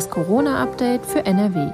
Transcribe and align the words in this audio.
Das 0.00 0.08
Corona-Update 0.08 1.04
für 1.04 1.26
NRW. 1.26 1.72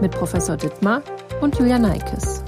Mit 0.00 0.12
Professor 0.12 0.56
Dittmar 0.56 1.02
und 1.40 1.58
Julia 1.58 1.76
Neikes. 1.76 2.44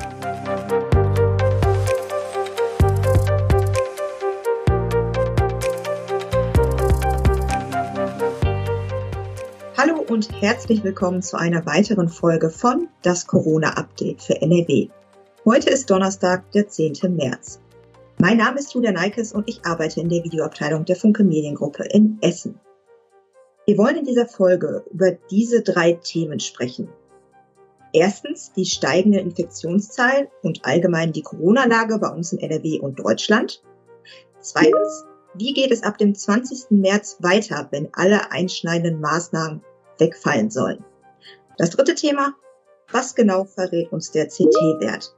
Hallo 9.76 10.04
und 10.08 10.40
herzlich 10.40 10.84
willkommen 10.84 11.22
zu 11.22 11.36
einer 11.36 11.66
weiteren 11.66 12.08
Folge 12.08 12.48
von 12.48 12.86
Das 13.02 13.26
Corona-Update 13.26 14.22
für 14.22 14.40
NRW. 14.40 14.86
Heute 15.44 15.70
ist 15.70 15.90
Donnerstag, 15.90 16.48
der 16.52 16.68
10. 16.68 17.16
März. 17.16 17.58
Mein 18.20 18.38
Name 18.38 18.58
ist 18.58 18.74
Julia 18.74 18.90
Neikes 18.90 19.32
und 19.32 19.48
ich 19.48 19.64
arbeite 19.64 20.00
in 20.00 20.08
der 20.08 20.24
Videoabteilung 20.24 20.84
der 20.84 20.96
Funke 20.96 21.22
Mediengruppe 21.22 21.84
in 21.84 22.18
Essen. 22.20 22.58
Wir 23.64 23.78
wollen 23.78 23.98
in 23.98 24.04
dieser 24.04 24.26
Folge 24.26 24.84
über 24.90 25.12
diese 25.30 25.62
drei 25.62 25.92
Themen 25.92 26.40
sprechen. 26.40 26.88
Erstens 27.92 28.52
die 28.52 28.66
steigenden 28.66 29.20
Infektionszahlen 29.20 30.26
und 30.42 30.64
allgemein 30.64 31.12
die 31.12 31.22
Corona-Lage 31.22 31.98
bei 31.98 32.08
uns 32.08 32.32
in 32.32 32.40
NRW 32.40 32.80
und 32.80 32.98
Deutschland. 32.98 33.62
Zweitens, 34.40 35.04
wie 35.34 35.54
geht 35.54 35.70
es 35.70 35.84
ab 35.84 35.96
dem 35.96 36.12
20. 36.12 36.70
März 36.70 37.18
weiter, 37.20 37.68
wenn 37.70 37.88
alle 37.92 38.32
einschneidenden 38.32 39.00
Maßnahmen 39.00 39.62
wegfallen 39.98 40.50
sollen? 40.50 40.84
Das 41.56 41.70
dritte 41.70 41.94
Thema, 41.94 42.34
was 42.90 43.14
genau 43.14 43.44
verrät 43.44 43.92
uns 43.92 44.10
der 44.10 44.26
CT-Wert? 44.26 45.14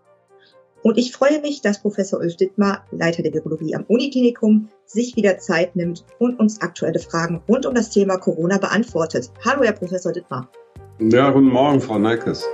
Und 0.82 0.96
ich 0.96 1.12
freue 1.12 1.42
mich, 1.42 1.60
dass 1.60 1.82
Professor 1.82 2.20
Ulf 2.20 2.36
Dittmar, 2.36 2.86
Leiter 2.90 3.22
der 3.22 3.34
Virologie 3.34 3.74
am 3.74 3.84
Uniklinikum, 3.84 4.70
sich 4.86 5.14
wieder 5.14 5.36
Zeit 5.36 5.76
nimmt 5.76 6.06
und 6.18 6.40
uns 6.40 6.62
aktuelle 6.62 6.98
Fragen 6.98 7.42
rund 7.46 7.66
um 7.66 7.74
das 7.74 7.90
Thema 7.90 8.16
Corona 8.16 8.56
beantwortet. 8.56 9.30
Hallo, 9.44 9.62
Herr 9.62 9.74
Professor 9.74 10.10
Dittmar. 10.10 10.50
Ja, 10.98 11.30
guten 11.32 11.48
Morgen, 11.48 11.82
Frau 11.82 11.98
Neikes. 11.98 12.46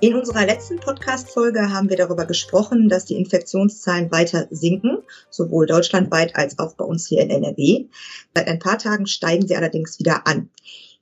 In 0.00 0.14
unserer 0.14 0.46
letzten 0.46 0.80
Podcast-Folge 0.80 1.70
haben 1.70 1.90
wir 1.90 1.98
darüber 1.98 2.24
gesprochen, 2.24 2.88
dass 2.88 3.04
die 3.04 3.16
Infektionszahlen 3.16 4.10
weiter 4.10 4.46
sinken, 4.50 5.02
sowohl 5.28 5.66
deutschlandweit 5.66 6.34
als 6.34 6.58
auch 6.58 6.76
bei 6.76 6.86
uns 6.86 7.06
hier 7.06 7.20
in 7.20 7.28
NRW. 7.28 7.88
Seit 8.34 8.48
ein 8.48 8.58
paar 8.58 8.78
Tagen 8.78 9.06
steigen 9.06 9.46
sie 9.46 9.54
allerdings 9.54 9.98
wieder 9.98 10.26
an. 10.26 10.48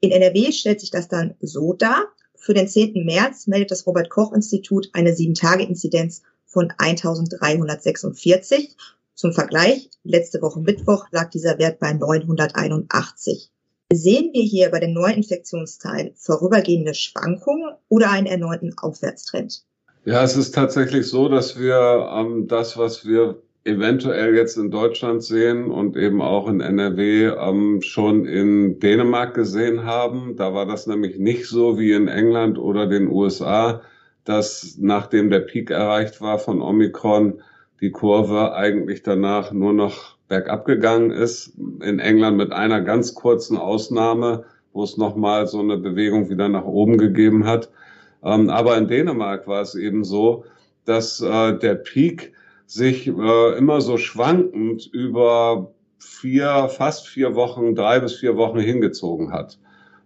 In 0.00 0.10
NRW 0.10 0.50
stellt 0.50 0.80
sich 0.80 0.90
das 0.90 1.06
dann 1.06 1.34
so 1.40 1.72
dar, 1.72 2.08
für 2.40 2.54
den 2.54 2.66
10. 2.66 3.04
März 3.04 3.46
meldet 3.46 3.70
das 3.70 3.86
Robert 3.86 4.08
Koch 4.08 4.32
Institut 4.32 4.88
eine 4.94 5.10
7-Tage-Inzidenz 5.10 6.22
von 6.46 6.72
1346. 6.78 8.76
Zum 9.14 9.32
Vergleich, 9.34 9.90
letzte 10.04 10.40
Woche 10.40 10.60
Mittwoch 10.60 11.06
lag 11.10 11.28
dieser 11.28 11.58
Wert 11.58 11.78
bei 11.78 11.92
981. 11.92 13.50
Sehen 13.92 14.30
wir 14.32 14.42
hier 14.42 14.70
bei 14.70 14.80
den 14.80 14.94
Neuinfektionszahlen 14.94 16.12
vorübergehende 16.14 16.94
Schwankungen 16.94 17.74
oder 17.88 18.10
einen 18.10 18.26
erneuten 18.26 18.72
Aufwärtstrend? 18.78 19.62
Ja, 20.06 20.22
es 20.22 20.34
ist 20.36 20.54
tatsächlich 20.54 21.06
so, 21.06 21.28
dass 21.28 21.58
wir 21.58 22.10
ähm, 22.10 22.48
das, 22.48 22.78
was 22.78 23.04
wir 23.04 23.42
eventuell 23.64 24.34
jetzt 24.34 24.56
in 24.56 24.70
Deutschland 24.70 25.22
sehen 25.22 25.70
und 25.70 25.96
eben 25.96 26.22
auch 26.22 26.48
in 26.48 26.60
NRW 26.60 27.26
ähm, 27.26 27.82
schon 27.82 28.24
in 28.24 28.78
Dänemark 28.78 29.34
gesehen 29.34 29.84
haben. 29.84 30.36
Da 30.36 30.54
war 30.54 30.66
das 30.66 30.86
nämlich 30.86 31.18
nicht 31.18 31.46
so 31.46 31.78
wie 31.78 31.92
in 31.92 32.08
England 32.08 32.58
oder 32.58 32.86
den 32.86 33.08
USA, 33.08 33.82
dass 34.24 34.76
nachdem 34.78 35.30
der 35.30 35.40
Peak 35.40 35.70
erreicht 35.70 36.20
war 36.20 36.38
von 36.38 36.62
Omikron, 36.62 37.42
die 37.80 37.90
Kurve 37.90 38.54
eigentlich 38.54 39.02
danach 39.02 39.52
nur 39.52 39.72
noch 39.72 40.16
bergab 40.28 40.64
gegangen 40.64 41.10
ist. 41.10 41.54
In 41.82 41.98
England 41.98 42.36
mit 42.38 42.52
einer 42.52 42.80
ganz 42.80 43.14
kurzen 43.14 43.56
Ausnahme, 43.56 44.44
wo 44.72 44.84
es 44.84 44.96
nochmal 44.96 45.46
so 45.46 45.60
eine 45.60 45.76
Bewegung 45.76 46.30
wieder 46.30 46.48
nach 46.48 46.64
oben 46.64 46.96
gegeben 46.96 47.46
hat. 47.46 47.70
Ähm, 48.22 48.48
aber 48.48 48.78
in 48.78 48.88
Dänemark 48.88 49.46
war 49.46 49.60
es 49.60 49.74
eben 49.74 50.04
so, 50.04 50.44
dass 50.84 51.20
äh, 51.20 51.58
der 51.58 51.74
Peak 51.74 52.32
sich 52.70 53.08
äh, 53.08 53.58
immer 53.58 53.80
so 53.80 53.96
schwankend 53.96 54.88
über 54.92 55.74
vier, 55.98 56.68
fast 56.68 57.08
vier 57.08 57.34
Wochen, 57.34 57.74
drei 57.74 57.98
bis 57.98 58.14
vier 58.14 58.36
Wochen 58.36 58.60
hingezogen 58.60 59.32
hat. 59.32 59.58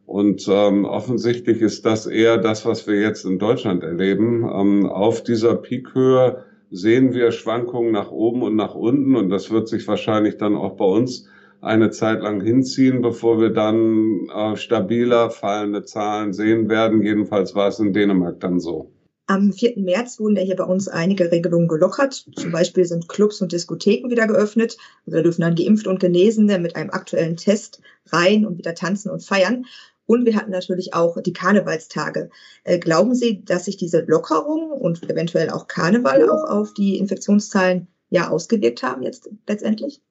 Und 0.07 0.49
ähm, 0.51 0.87
offensichtlich 0.87 1.61
ist 1.61 1.85
das 1.85 2.07
eher 2.07 2.39
das, 2.39 2.65
was 2.65 2.87
wir 2.87 2.99
jetzt 2.99 3.27
in 3.27 3.39
Deutschland 3.39 3.83
erleben. 3.83 4.49
Ähm, 4.51 4.87
auf 4.87 5.23
dieser 5.23 5.57
Peakhöhe 5.57 6.45
sehen 6.71 7.13
wir 7.13 7.33
Schwankungen 7.33 7.93
nach 7.93 8.11
oben 8.11 8.41
und 8.41 8.57
nach 8.57 8.75
unten 8.75 9.15
und 9.15 9.29
das 9.29 9.51
wird 9.51 9.69
sich 9.69 9.87
wahrscheinlich 9.87 10.39
dann 10.39 10.57
auch 10.57 10.77
bei 10.77 10.87
uns 10.87 11.29
eine 11.61 11.91
Zeit 11.91 12.23
lang 12.23 12.41
hinziehen, 12.41 13.03
bevor 13.03 13.41
wir 13.41 13.51
dann 13.51 14.27
äh, 14.35 14.57
stabiler 14.57 15.29
fallende 15.29 15.85
Zahlen 15.85 16.33
sehen 16.33 16.71
werden. 16.71 17.03
Jedenfalls 17.03 17.55
war 17.55 17.69
es 17.69 17.79
in 17.79 17.93
Dänemark 17.93 18.41
dann 18.41 18.59
so. 18.59 18.94
Am 19.27 19.53
4. 19.55 19.79
März 19.79 20.21
wurden 20.21 20.37
ja 20.37 20.43
hier 20.43 20.57
bei 20.57 20.65
uns 20.65 20.87
einige 20.87 21.31
Regelungen 21.31 21.67
gelockert. 21.67 22.27
Zum 22.37 22.53
Beispiel 22.53 22.85
sind 22.85 23.09
Clubs 23.09 23.41
und 23.41 23.53
Diskotheken 23.53 24.11
wieder 24.11 24.27
geöffnet. 24.27 24.77
Also 25.07 25.17
da 25.17 25.23
dürfen 25.23 25.41
dann 25.41 25.55
Geimpft 25.55 25.87
und 25.87 25.99
Genesene 25.99 26.59
mit 26.59 26.77
einem 26.77 26.91
aktuellen 26.91 27.37
Test 27.37 27.81
rein 28.13 28.45
und 28.45 28.59
wieder 28.59 28.75
tanzen 28.75 29.11
und 29.11 29.25
feiern. 29.25 29.65
Und 30.07 30.27
wir 30.27 30.37
hatten 30.37 30.51
natürlich 30.51 30.93
auch 30.93 31.19
die 31.23 31.33
Karnevalstage. 31.33 32.29
Äh, 32.65 32.79
glauben 32.79 33.15
Sie, 33.15 33.43
dass 33.43 33.65
sich 33.65 33.79
diese 33.79 34.01
Lockerung 34.03 34.71
und 34.71 35.09
eventuell 35.11 35.49
auch 35.49 35.69
Karneval 35.69 36.29
auch 36.29 36.45
auf 36.45 36.75
die 36.75 36.99
Infektionszahlen 36.99 37.89
ja 38.11 38.29
ausgewirkt 38.29 38.83
haben 38.83 39.03
jetzt 39.03 39.31
letztendlich? 39.49 40.03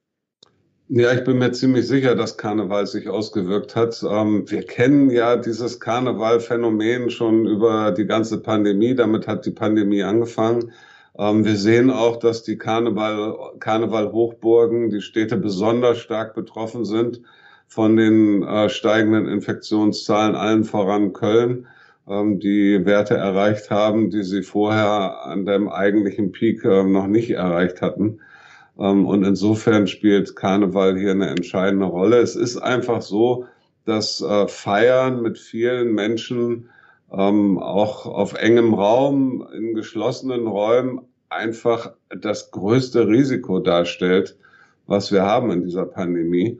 Ja, 0.96 1.12
ich 1.12 1.24
bin 1.24 1.40
mir 1.40 1.52
ziemlich 1.52 1.88
sicher, 1.88 2.14
dass 2.14 2.38
Karneval 2.38 2.86
sich 2.86 3.10
ausgewirkt 3.10 3.76
hat. 3.76 4.04
Ähm, 4.08 4.44
wir 4.52 4.62
kennen 4.62 5.10
ja 5.10 5.38
dieses 5.38 5.80
Karnevalphänomen 5.80 7.10
schon 7.10 7.48
über 7.48 7.92
die 7.92 8.06
ganze 8.06 8.40
Pandemie. 8.40 8.94
Damit 8.94 9.28
hat 9.28 9.48
die 9.48 9.52
Pandemie 9.52 10.04
angefangen. 10.04 10.72
Ähm, 11.18 11.46
wir 11.46 11.56
sehen 11.56 11.90
auch, 11.90 12.18
dass 12.18 12.44
die 12.44 12.60
Karneval, 12.60 13.36
Karneval-Hochburgen, 13.60 14.92
die 14.92 15.02
Städte 15.02 15.36
besonders 15.36 15.98
stark 15.98 16.36
betroffen 16.36 16.86
sind 16.86 17.22
von 17.66 17.98
den 17.98 18.44
äh, 18.44 18.70
steigenden 18.70 19.28
Infektionszahlen, 19.28 20.36
allen 20.36 20.64
voran 20.64 21.12
Köln, 21.14 21.66
ähm, 22.08 22.40
die 22.40 22.86
Werte 22.86 23.16
erreicht 23.16 23.72
haben, 23.72 24.12
die 24.12 24.22
sie 24.22 24.44
vorher 24.44 25.26
an 25.26 25.48
dem 25.48 25.70
eigentlichen 25.70 26.32
Peak 26.32 26.64
noch 26.64 27.08
nicht 27.08 27.32
erreicht 27.32 27.82
hatten. 27.82 28.20
Ähm, 28.80 29.06
und 29.06 29.24
insofern 29.24 29.88
spielt 29.88 30.36
Karneval 30.36 30.98
hier 30.98 31.12
eine 31.12 31.30
entscheidende 31.30 31.86
Rolle. 31.86 32.18
Es 32.18 32.36
ist 32.36 32.58
einfach 32.58 33.02
so, 33.02 33.46
dass 33.86 34.22
äh, 34.22 34.48
Feiern 34.48 35.22
mit 35.22 35.38
vielen 35.38 35.94
Menschen 35.94 36.70
ähm, 37.12 37.60
auch 37.60 38.06
auf 38.06 38.34
engem 38.34 38.74
Raum, 38.74 39.48
in 39.54 39.76
geschlossenen 39.76 40.48
Räumen 40.48 41.02
einfach 41.30 41.94
das 42.10 42.52
größte 42.52 43.08
Risiko 43.08 43.60
darstellt, 43.60 44.38
was 44.88 45.12
wir 45.12 45.24
haben 45.24 45.52
in 45.52 45.64
dieser 45.64 45.86
Pandemie. 45.86 46.60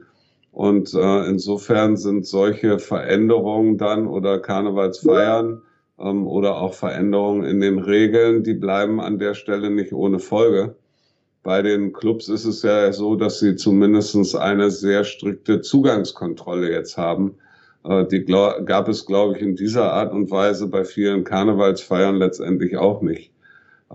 Und 0.52 0.94
äh, 0.94 1.26
insofern 1.26 1.96
sind 1.96 2.26
solche 2.26 2.78
Veränderungen 2.78 3.76
dann 3.76 4.06
oder 4.06 4.38
Karnevalsfeiern 4.38 5.62
ähm, 5.98 6.26
oder 6.26 6.56
auch 6.58 6.74
Veränderungen 6.74 7.44
in 7.44 7.60
den 7.60 7.80
Regeln, 7.80 8.44
die 8.44 8.54
bleiben 8.54 9.00
an 9.00 9.18
der 9.18 9.34
Stelle 9.34 9.70
nicht 9.70 9.92
ohne 9.92 10.20
Folge. 10.20 10.76
Bei 11.44 11.60
den 11.60 11.92
Clubs 11.92 12.30
ist 12.30 12.46
es 12.46 12.62
ja 12.62 12.90
so, 12.94 13.16
dass 13.16 13.38
sie 13.38 13.54
zumindest 13.54 14.34
eine 14.34 14.70
sehr 14.70 15.04
strikte 15.04 15.60
Zugangskontrolle 15.60 16.72
jetzt 16.72 16.96
haben. 16.96 17.34
Äh, 17.84 18.06
die 18.06 18.24
gab 18.24 18.88
es, 18.88 19.04
glaube 19.04 19.36
ich, 19.36 19.42
in 19.42 19.54
dieser 19.54 19.92
Art 19.92 20.14
und 20.14 20.30
Weise 20.30 20.66
bei 20.68 20.84
vielen 20.86 21.22
Karnevalsfeiern 21.22 22.16
letztendlich 22.16 22.78
auch 22.78 23.02
nicht. 23.02 23.33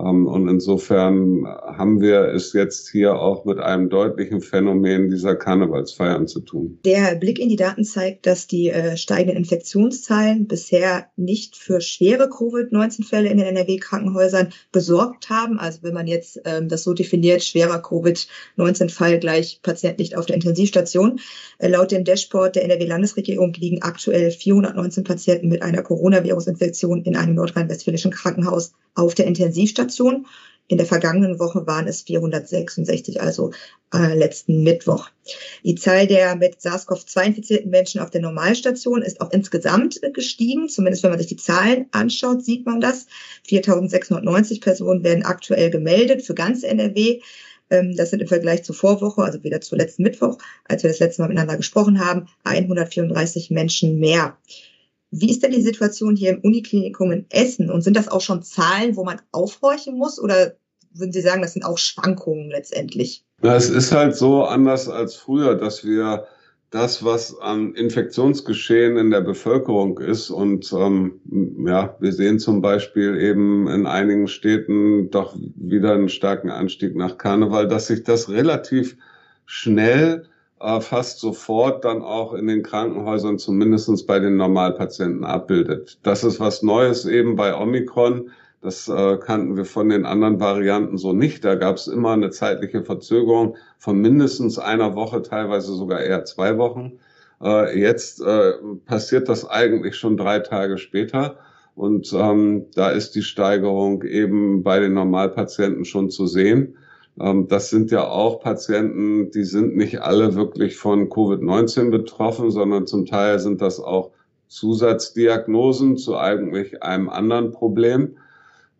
Ähm, 0.00 0.26
und 0.26 0.48
insofern 0.48 1.46
haben 1.46 2.00
wir 2.00 2.28
es 2.28 2.52
jetzt 2.52 2.90
hier 2.90 3.18
auch 3.18 3.44
mit 3.44 3.58
einem 3.58 3.88
deutlichen 3.88 4.40
Phänomen 4.40 5.10
dieser 5.10 5.36
Karnevalsfeiern 5.36 6.26
zu 6.26 6.40
tun. 6.40 6.78
Der 6.84 7.14
Blick 7.16 7.38
in 7.38 7.48
die 7.48 7.56
Daten 7.56 7.84
zeigt, 7.84 8.26
dass 8.26 8.46
die 8.46 8.70
äh, 8.70 8.96
steigenden 8.96 9.36
Infektionszahlen 9.36 10.46
bisher 10.46 11.06
nicht 11.16 11.56
für 11.56 11.80
schwere 11.80 12.28
Covid-19-Fälle 12.28 13.28
in 13.28 13.38
den 13.38 13.46
NRW-Krankenhäusern 13.46 14.52
gesorgt 14.72 15.30
haben. 15.30 15.58
Also 15.58 15.80
wenn 15.82 15.94
man 15.94 16.06
jetzt 16.06 16.40
ähm, 16.44 16.68
das 16.68 16.84
so 16.84 16.94
definiert, 16.94 17.42
schwerer 17.42 17.82
Covid-19-Fall 17.82 19.18
gleich 19.18 19.60
Patient 19.62 19.98
nicht 19.98 20.16
auf 20.16 20.26
der 20.26 20.36
Intensivstation. 20.36 21.20
Äh, 21.58 21.68
laut 21.68 21.90
dem 21.90 22.04
Dashboard 22.04 22.56
der 22.56 22.64
NRW-Landesregierung 22.64 23.52
liegen 23.54 23.82
aktuell 23.82 24.30
419 24.30 25.04
Patienten 25.04 25.48
mit 25.48 25.62
einer 25.62 25.82
Coronavirus-Infektion 25.82 27.02
in 27.02 27.16
einem 27.16 27.34
nordrhein-westfälischen 27.34 28.10
Krankenhaus 28.10 28.72
auf 29.00 29.14
der 29.14 29.26
Intensivstation. 29.26 30.26
In 30.68 30.78
der 30.78 30.86
vergangenen 30.86 31.40
Woche 31.40 31.66
waren 31.66 31.88
es 31.88 32.02
466, 32.02 33.20
also 33.20 33.50
äh, 33.92 34.16
letzten 34.16 34.62
Mittwoch. 34.62 35.08
Die 35.64 35.74
Zahl 35.74 36.06
der 36.06 36.36
mit 36.36 36.60
SARS-CoV-2 36.60 37.24
infizierten 37.24 37.70
Menschen 37.70 38.00
auf 38.00 38.10
der 38.10 38.20
Normalstation 38.20 39.02
ist 39.02 39.20
auch 39.20 39.32
insgesamt 39.32 40.00
gestiegen. 40.14 40.68
Zumindest 40.68 41.02
wenn 41.02 41.10
man 41.10 41.18
sich 41.18 41.28
die 41.28 41.36
Zahlen 41.36 41.86
anschaut, 41.90 42.44
sieht 42.44 42.66
man 42.66 42.80
das. 42.80 43.06
4.690 43.48 44.60
Personen 44.60 45.02
werden 45.02 45.24
aktuell 45.24 45.70
gemeldet 45.70 46.22
für 46.22 46.34
ganz 46.34 46.62
NRW. 46.62 47.20
Ähm, 47.70 47.96
das 47.96 48.10
sind 48.10 48.22
im 48.22 48.28
Vergleich 48.28 48.62
zur 48.62 48.76
Vorwoche, 48.76 49.22
also 49.22 49.42
wieder 49.42 49.60
zu 49.60 49.74
letzten 49.74 50.04
Mittwoch, 50.04 50.38
als 50.68 50.84
wir 50.84 50.90
das 50.90 51.00
letzte 51.00 51.22
Mal 51.22 51.28
miteinander 51.28 51.56
gesprochen 51.56 52.04
haben, 52.04 52.28
134 52.44 53.50
Menschen 53.50 53.98
mehr. 53.98 54.36
Wie 55.10 55.30
ist 55.30 55.42
denn 55.42 55.50
die 55.50 55.62
Situation 55.62 56.16
hier 56.16 56.30
im 56.30 56.40
Uniklinikum 56.40 57.10
in 57.12 57.26
Essen? 57.30 57.70
Und 57.70 57.82
sind 57.82 57.96
das 57.96 58.08
auch 58.08 58.20
schon 58.20 58.42
Zahlen, 58.42 58.96
wo 58.96 59.04
man 59.04 59.20
aufhorchen 59.32 59.96
muss? 59.96 60.20
Oder 60.20 60.54
würden 60.92 61.12
Sie 61.12 61.20
sagen, 61.20 61.42
das 61.42 61.52
sind 61.52 61.64
auch 61.64 61.78
Schwankungen 61.78 62.50
letztendlich? 62.50 63.24
Es 63.42 63.70
ist 63.70 63.92
halt 63.92 64.14
so 64.16 64.44
anders 64.44 64.88
als 64.88 65.14
früher, 65.14 65.54
dass 65.56 65.84
wir 65.84 66.26
das, 66.70 67.04
was 67.04 67.36
an 67.40 67.74
Infektionsgeschehen 67.74 68.96
in 68.96 69.10
der 69.10 69.22
Bevölkerung 69.22 69.98
ist. 69.98 70.30
Und 70.30 70.72
ähm, 70.72 71.20
ja, 71.66 71.96
wir 71.98 72.12
sehen 72.12 72.38
zum 72.38 72.62
Beispiel 72.62 73.16
eben 73.20 73.66
in 73.68 73.86
einigen 73.86 74.28
Städten 74.28 75.10
doch 75.10 75.36
wieder 75.56 75.94
einen 75.94 76.08
starken 76.08 76.50
Anstieg 76.50 76.94
nach 76.94 77.18
Karneval, 77.18 77.66
dass 77.66 77.88
sich 77.88 78.04
das 78.04 78.28
relativ 78.28 78.96
schnell, 79.46 80.26
äh, 80.60 80.80
fast 80.80 81.20
sofort 81.20 81.84
dann 81.84 82.02
auch 82.02 82.34
in 82.34 82.46
den 82.46 82.62
Krankenhäusern, 82.62 83.38
zumindestens 83.38 84.06
bei 84.06 84.18
den 84.18 84.36
Normalpatienten 84.36 85.24
abbildet. 85.24 85.98
Das 86.02 86.24
ist 86.24 86.40
was 86.40 86.62
Neues 86.62 87.06
eben 87.06 87.36
bei 87.36 87.54
Omikron 87.54 88.30
das 88.62 88.88
äh, 88.88 89.16
kannten 89.16 89.56
wir 89.56 89.64
von 89.64 89.88
den 89.88 90.04
anderen 90.04 90.38
Varianten 90.38 90.98
so 90.98 91.12
nicht. 91.12 91.44
Da 91.44 91.54
gab 91.54 91.76
es 91.76 91.86
immer 91.86 92.12
eine 92.12 92.30
zeitliche 92.30 92.82
Verzögerung 92.82 93.56
von 93.78 94.00
mindestens 94.00 94.58
einer 94.58 94.94
Woche, 94.94 95.22
teilweise 95.22 95.72
sogar 95.72 96.00
eher 96.00 96.24
zwei 96.26 96.58
Wochen. 96.58 96.98
Äh, 97.42 97.78
jetzt 97.78 98.20
äh, 98.20 98.52
passiert 98.84 99.30
das 99.30 99.48
eigentlich 99.48 99.96
schon 99.96 100.18
drei 100.18 100.40
Tage 100.40 100.76
später. 100.76 101.38
Und 101.74 102.12
ähm, 102.12 102.66
da 102.74 102.90
ist 102.90 103.14
die 103.14 103.22
Steigerung 103.22 104.02
eben 104.02 104.62
bei 104.62 104.78
den 104.78 104.92
Normalpatienten 104.92 105.86
schon 105.86 106.10
zu 106.10 106.26
sehen. 106.26 106.76
Ähm, 107.20 107.48
das 107.48 107.70
sind 107.70 107.90
ja 107.90 108.08
auch 108.08 108.40
Patienten, 108.40 109.30
die 109.30 109.44
sind 109.44 109.76
nicht 109.76 110.00
alle 110.00 110.34
wirklich 110.34 110.76
von 110.76 111.10
Covid-19 111.10 111.90
betroffen, 111.90 112.50
sondern 112.50 112.86
zum 112.86 113.06
Teil 113.06 113.38
sind 113.38 113.60
das 113.60 113.78
auch 113.78 114.10
Zusatzdiagnosen 114.48 115.96
zu 115.96 116.16
eigentlich 116.16 116.82
einem 116.82 117.08
anderen 117.08 117.52
Problem. 117.52 118.16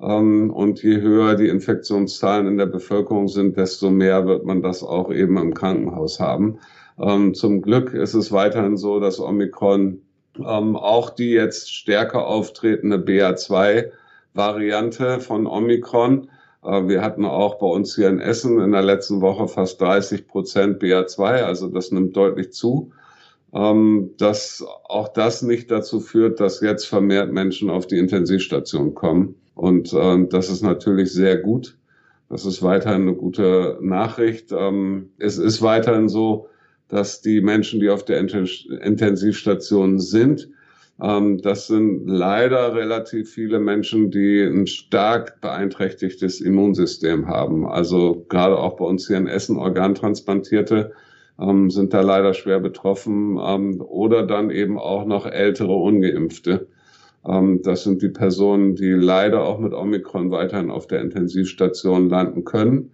Ähm, 0.01 0.51
und 0.51 0.83
je 0.83 1.01
höher 1.01 1.37
die 1.37 1.49
Infektionszahlen 1.49 2.47
in 2.47 2.57
der 2.57 2.67
Bevölkerung 2.67 3.29
sind, 3.29 3.57
desto 3.57 3.91
mehr 3.91 4.27
wird 4.27 4.45
man 4.45 4.63
das 4.63 4.83
auch 4.83 5.13
eben 5.13 5.37
im 5.37 5.55
Krankenhaus 5.55 6.19
haben. 6.19 6.59
Ähm, 6.99 7.35
zum 7.35 7.63
Glück 7.63 7.95
ist 7.95 8.15
es 8.15 8.33
weiterhin 8.33 8.77
so, 8.77 8.99
dass 9.01 9.21
Omikron 9.21 10.03
auch 10.43 11.11
die 11.11 11.33
jetzt 11.33 11.75
stärker 11.75 12.25
auftretende 12.27 12.99
BA2-Variante 12.99 15.19
von 15.19 15.47
Omikron, 15.47 16.31
wir 16.63 17.03
hatten 17.03 17.25
auch 17.25 17.59
bei 17.59 17.67
uns 17.67 17.95
hier 17.95 18.09
in 18.09 18.21
Essen 18.21 18.61
in 18.61 18.73
der 18.73 18.83
letzten 18.83 19.21
Woche 19.21 19.49
fast 19.49 19.81
30 19.81 20.27
Prozent 20.27 20.83
BA2, 20.83 21.43
also 21.43 21.69
das 21.69 21.91
nimmt 21.91 22.17
deutlich 22.17 22.53
zu 22.53 22.93
dass 23.53 24.65
auch 24.85 25.09
das 25.09 25.43
nicht 25.43 25.71
dazu 25.71 26.01
führt, 26.01 26.39
dass 26.39 26.61
jetzt 26.61 26.87
vermehrt 26.87 27.33
Menschen 27.33 27.69
auf 27.69 27.87
die 27.87 27.99
Intensivstation 27.99 28.95
kommen. 28.95 29.35
Und 29.55 29.93
äh, 29.93 30.27
das 30.29 30.51
ist 30.51 30.63
natürlich 30.63 31.13
sehr 31.13 31.39
gut. 31.39 31.77
Das 32.29 32.47
ist 32.47 32.63
weiterhin 32.63 33.03
eine 33.03 33.15
gute 33.15 33.79
Nachricht. 33.81 34.53
Ähm, 34.53 35.11
es 35.19 35.37
ist 35.37 35.63
weiterhin 35.63 36.09
so, 36.09 36.47
dass 36.89 37.23
die 37.23 37.41
Menschen, 37.41 37.81
die 37.81 37.91
auf 37.91 38.05
der 38.05 38.19
Intensivstation 38.19 39.99
sind, 39.99 40.45
ähm, 40.45 40.55
das 41.01 41.67
sind 41.67 42.07
leider 42.07 42.75
relativ 42.75 43.31
viele 43.31 43.59
Menschen, 43.59 44.11
die 44.11 44.43
ein 44.43 44.67
stark 44.67 45.41
beeinträchtigtes 45.41 46.43
Immunsystem 46.43 47.27
haben. 47.27 47.67
Also 47.67 48.27
gerade 48.29 48.59
auch 48.59 48.77
bei 48.77 48.85
uns 48.85 49.07
hier 49.07 49.17
in 49.17 49.27
Essen 49.27 49.57
Organtransplantierte 49.57 50.93
ähm, 51.41 51.71
sind 51.71 51.95
da 51.95 52.03
leider 52.03 52.35
schwer 52.35 52.61
betroffen 52.61 53.39
ähm, 53.43 53.81
oder 53.81 54.27
dann 54.27 54.51
eben 54.51 54.79
auch 54.79 55.07
noch 55.07 55.27
ältere 55.27 55.73
Ungeimpfte. 55.73 56.69
Ähm, 57.27 57.63
das 57.63 57.85
sind 57.85 58.03
die 58.03 58.09
Personen, 58.09 58.77
die 58.77 58.91
leider 58.91 59.43
auch 59.45 59.59
mit 59.59 59.73
Omikron 59.73 60.31
weiterhin 60.31 60.71
auf 60.71 60.87
der 60.87 61.01
Intensivstation 61.01 62.11
landen 62.11 62.45
können. 62.45 62.91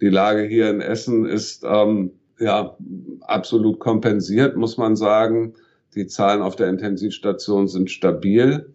Die 0.00 0.08
Lage 0.08 0.42
hier 0.42 0.70
in 0.70 0.80
Essen 0.80 1.24
ist 1.24 1.64
ähm, 1.64 2.10
ja 2.40 2.76
absolut 3.20 3.78
kompensiert, 3.78 4.56
muss 4.56 4.76
man 4.76 4.96
sagen. 4.96 5.54
Die 5.94 6.06
Zahlen 6.06 6.42
auf 6.42 6.56
der 6.56 6.68
Intensivstation 6.68 7.68
sind 7.68 7.90
stabil. 7.90 8.74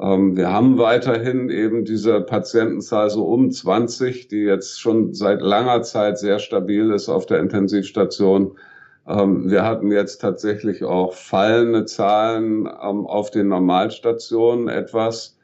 Ähm, 0.00 0.36
wir 0.36 0.52
haben 0.52 0.78
weiterhin 0.78 1.50
eben 1.50 1.84
diese 1.84 2.20
Patientenzahl 2.20 3.10
so 3.10 3.24
um 3.26 3.50
20, 3.50 4.28
die 4.28 4.42
jetzt 4.42 4.80
schon 4.80 5.14
seit 5.14 5.40
langer 5.40 5.82
Zeit 5.82 6.18
sehr 6.18 6.38
stabil 6.38 6.90
ist 6.90 7.08
auf 7.08 7.26
der 7.26 7.38
Intensivstation. 7.40 8.58
Ähm, 9.06 9.50
wir 9.50 9.64
hatten 9.64 9.92
jetzt 9.92 10.18
tatsächlich 10.18 10.84
auch 10.84 11.14
fallende 11.14 11.84
Zahlen 11.84 12.66
ähm, 12.66 13.06
auf 13.06 13.30
den 13.30 13.48
Normalstationen 13.48 14.68
etwas, 14.68 15.36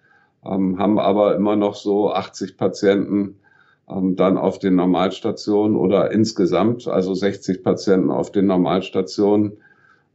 haben 0.47 0.99
aber 0.99 1.37
immer 1.37 1.57
noch 1.57 1.75
so 1.75 2.13
80 2.13 2.59
Patienten 2.59 3.41
dann 3.87 4.37
auf 4.37 4.59
den 4.59 4.75
Normalstationen 4.75 5.75
oder 5.75 6.11
insgesamt, 6.11 6.87
also 6.87 7.15
60 7.15 7.63
Patienten 7.63 8.11
auf 8.11 8.31
den 8.31 8.45
Normalstationen. 8.45 9.57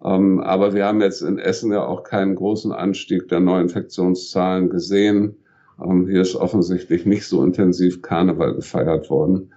Aber 0.01 0.74
wir 0.74 0.86
haben 0.86 1.01
jetzt 1.01 1.22
in 1.22 1.40
Essen 1.40 1.72
ja 1.72 1.86
auch 1.86 2.04
keinen 2.04 2.36
großen 2.36 2.72
Anstieg 2.72 3.28
der 3.28 3.42
Neuinfektionszahlen 3.42 4.69
gesehen. 4.69 5.36
hier 5.78 6.22
ist 6.22 6.36
offensichtlich 6.36 7.06
nicht 7.06 7.28
so 7.28 7.44
intensiv 7.44 8.01
Karneval 8.01 8.56
gefeiert 8.56 9.10
worden 9.10 9.51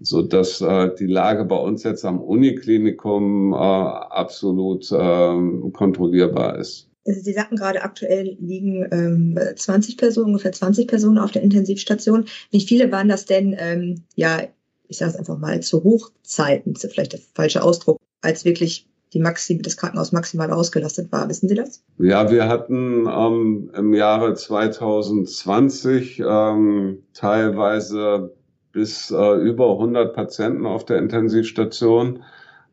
so 0.00 0.22
dass 0.22 0.60
äh, 0.60 0.90
die 0.98 1.06
Lage 1.06 1.44
bei 1.44 1.56
uns 1.56 1.82
jetzt 1.82 2.04
am 2.04 2.20
Uniklinikum 2.20 3.52
äh, 3.52 3.56
absolut 3.56 4.90
äh, 4.90 5.70
kontrollierbar 5.72 6.58
ist. 6.58 6.88
Also 7.06 7.20
Sie 7.20 7.32
sagten 7.32 7.56
gerade, 7.56 7.82
aktuell 7.82 8.36
liegen 8.40 8.86
ähm, 8.90 9.38
20 9.56 9.96
Personen, 9.96 10.28
ungefähr 10.28 10.52
20 10.52 10.88
Personen 10.88 11.18
auf 11.18 11.30
der 11.30 11.42
Intensivstation. 11.42 12.26
Wie 12.50 12.60
viele 12.60 12.90
waren 12.92 13.08
das 13.08 13.24
denn, 13.24 13.54
ähm, 13.58 14.02
ja, 14.16 14.42
ich 14.88 14.98
sage 14.98 15.12
es 15.12 15.16
einfach 15.16 15.38
mal, 15.38 15.60
zu 15.60 15.84
Hochzeiten, 15.84 16.72
ist 16.72 16.86
vielleicht 16.90 17.12
der 17.12 17.20
falsche 17.34 17.62
Ausdruck, 17.62 17.98
als 18.22 18.44
wirklich 18.44 18.86
die 19.12 19.20
Maxim 19.20 19.62
das 19.62 19.76
Krankenhaus 19.76 20.12
maximal 20.12 20.50
ausgelastet 20.52 21.10
war. 21.10 21.28
Wissen 21.28 21.48
Sie 21.48 21.54
das? 21.54 21.82
Ja, 21.98 22.30
wir 22.30 22.48
hatten 22.48 23.06
ähm, 23.08 23.70
im 23.74 23.94
Jahre 23.94 24.34
2020 24.34 26.20
ähm, 26.20 27.02
teilweise 27.12 28.32
bis 28.72 29.10
äh, 29.10 29.34
über 29.34 29.72
100 29.72 30.14
Patienten 30.14 30.66
auf 30.66 30.84
der 30.84 30.98
Intensivstation. 30.98 32.22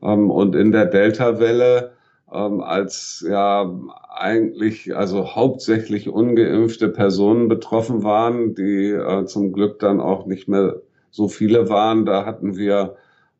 Ähm, 0.01 0.29
und 0.29 0.55
in 0.55 0.71
der 0.71 0.85
Delta-Welle 0.85 1.91
ähm, 2.31 2.61
als 2.61 3.25
ja 3.27 3.73
eigentlich 4.09 4.95
also 4.95 5.35
hauptsächlich 5.35 6.09
ungeimpfte 6.09 6.89
Personen 6.89 7.47
betroffen 7.47 8.03
waren, 8.03 8.53
die 8.53 8.89
äh, 8.89 9.25
zum 9.25 9.53
Glück 9.53 9.79
dann 9.79 9.99
auch 9.99 10.25
nicht 10.25 10.47
mehr 10.47 10.81
so 11.09 11.27
viele 11.27 11.69
waren. 11.69 12.05
Da 12.05 12.25
hatten 12.25 12.57
wir 12.57 12.95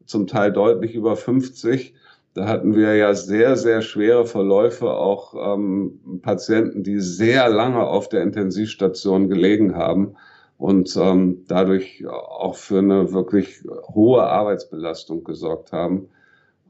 zum 0.05 0.25
Teil 0.27 0.51
deutlich 0.51 0.95
über 0.95 1.15
50. 1.15 1.93
Da 2.37 2.47
hatten 2.47 2.75
wir 2.75 2.95
ja 2.95 3.15
sehr, 3.15 3.55
sehr 3.55 3.81
schwere 3.81 4.27
Verläufe, 4.27 4.91
auch 4.91 5.55
ähm, 5.55 6.21
Patienten, 6.21 6.83
die 6.83 6.99
sehr 6.99 7.49
lange 7.49 7.83
auf 7.83 8.09
der 8.09 8.21
Intensivstation 8.21 9.27
gelegen 9.27 9.75
haben 9.75 10.15
und 10.59 10.95
ähm, 10.97 11.45
dadurch 11.47 12.05
auch 12.07 12.55
für 12.55 12.77
eine 12.77 13.11
wirklich 13.11 13.63
hohe 13.91 14.21
Arbeitsbelastung 14.21 15.23
gesorgt 15.23 15.71
haben. 15.71 16.09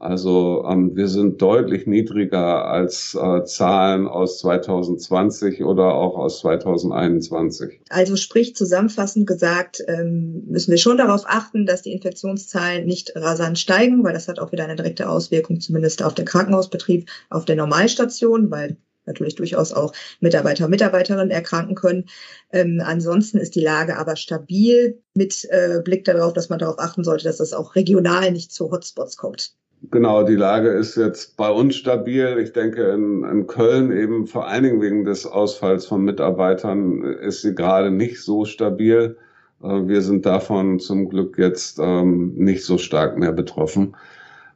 Also 0.00 0.64
ähm, 0.68 0.94
wir 0.94 1.08
sind 1.08 1.42
deutlich 1.42 1.86
niedriger 1.86 2.66
als 2.66 3.16
äh, 3.20 3.44
Zahlen 3.44 4.06
aus 4.06 4.38
2020 4.38 5.64
oder 5.64 5.94
auch 5.94 6.16
aus 6.16 6.40
2021. 6.40 7.80
Also 7.88 8.14
sprich 8.14 8.54
zusammenfassend 8.54 9.26
gesagt, 9.26 9.82
ähm, 9.88 10.44
müssen 10.46 10.70
wir 10.70 10.78
schon 10.78 10.98
darauf 10.98 11.22
achten, 11.26 11.66
dass 11.66 11.82
die 11.82 11.92
Infektionszahlen 11.92 12.86
nicht 12.86 13.12
rasant 13.16 13.58
steigen, 13.58 14.04
weil 14.04 14.12
das 14.12 14.28
hat 14.28 14.38
auch 14.38 14.52
wieder 14.52 14.64
eine 14.64 14.76
direkte 14.76 15.08
Auswirkung 15.08 15.60
zumindest 15.60 16.02
auf 16.02 16.14
den 16.14 16.26
Krankenhausbetrieb, 16.26 17.10
auf 17.30 17.44
der 17.44 17.56
Normalstation, 17.56 18.52
weil 18.52 18.76
natürlich 19.08 19.34
durchaus 19.34 19.72
auch 19.72 19.92
Mitarbeiter 20.20 20.66
und 20.66 20.70
Mitarbeiterinnen 20.70 21.30
erkranken 21.30 21.74
können. 21.74 22.04
Ähm, 22.52 22.80
ansonsten 22.84 23.38
ist 23.38 23.56
die 23.56 23.62
Lage 23.62 23.96
aber 23.96 24.14
stabil 24.14 25.02
mit 25.14 25.44
äh, 25.50 25.80
Blick 25.82 26.04
darauf, 26.04 26.34
dass 26.34 26.50
man 26.50 26.60
darauf 26.60 26.78
achten 26.78 27.02
sollte, 27.02 27.24
dass 27.24 27.38
das 27.38 27.52
auch 27.52 27.74
regional 27.74 28.30
nicht 28.30 28.52
zu 28.52 28.70
Hotspots 28.70 29.16
kommt. 29.16 29.54
Genau, 29.90 30.24
die 30.24 30.34
Lage 30.34 30.70
ist 30.70 30.96
jetzt 30.96 31.36
bei 31.36 31.48
uns 31.50 31.76
stabil. 31.76 32.38
Ich 32.42 32.52
denke, 32.52 32.82
in, 32.90 33.24
in 33.24 33.46
Köln 33.46 33.92
eben 33.92 34.26
vor 34.26 34.48
allen 34.48 34.64
Dingen 34.64 34.80
wegen 34.82 35.04
des 35.04 35.24
Ausfalls 35.24 35.86
von 35.86 36.02
Mitarbeitern 36.04 37.02
ist 37.02 37.42
sie 37.42 37.54
gerade 37.54 37.90
nicht 37.90 38.22
so 38.22 38.44
stabil. 38.44 39.16
Äh, 39.62 39.86
wir 39.86 40.02
sind 40.02 40.26
davon 40.26 40.80
zum 40.80 41.08
Glück 41.08 41.38
jetzt 41.38 41.78
ähm, 41.78 42.34
nicht 42.34 42.64
so 42.64 42.76
stark 42.76 43.18
mehr 43.18 43.32
betroffen. 43.32 43.96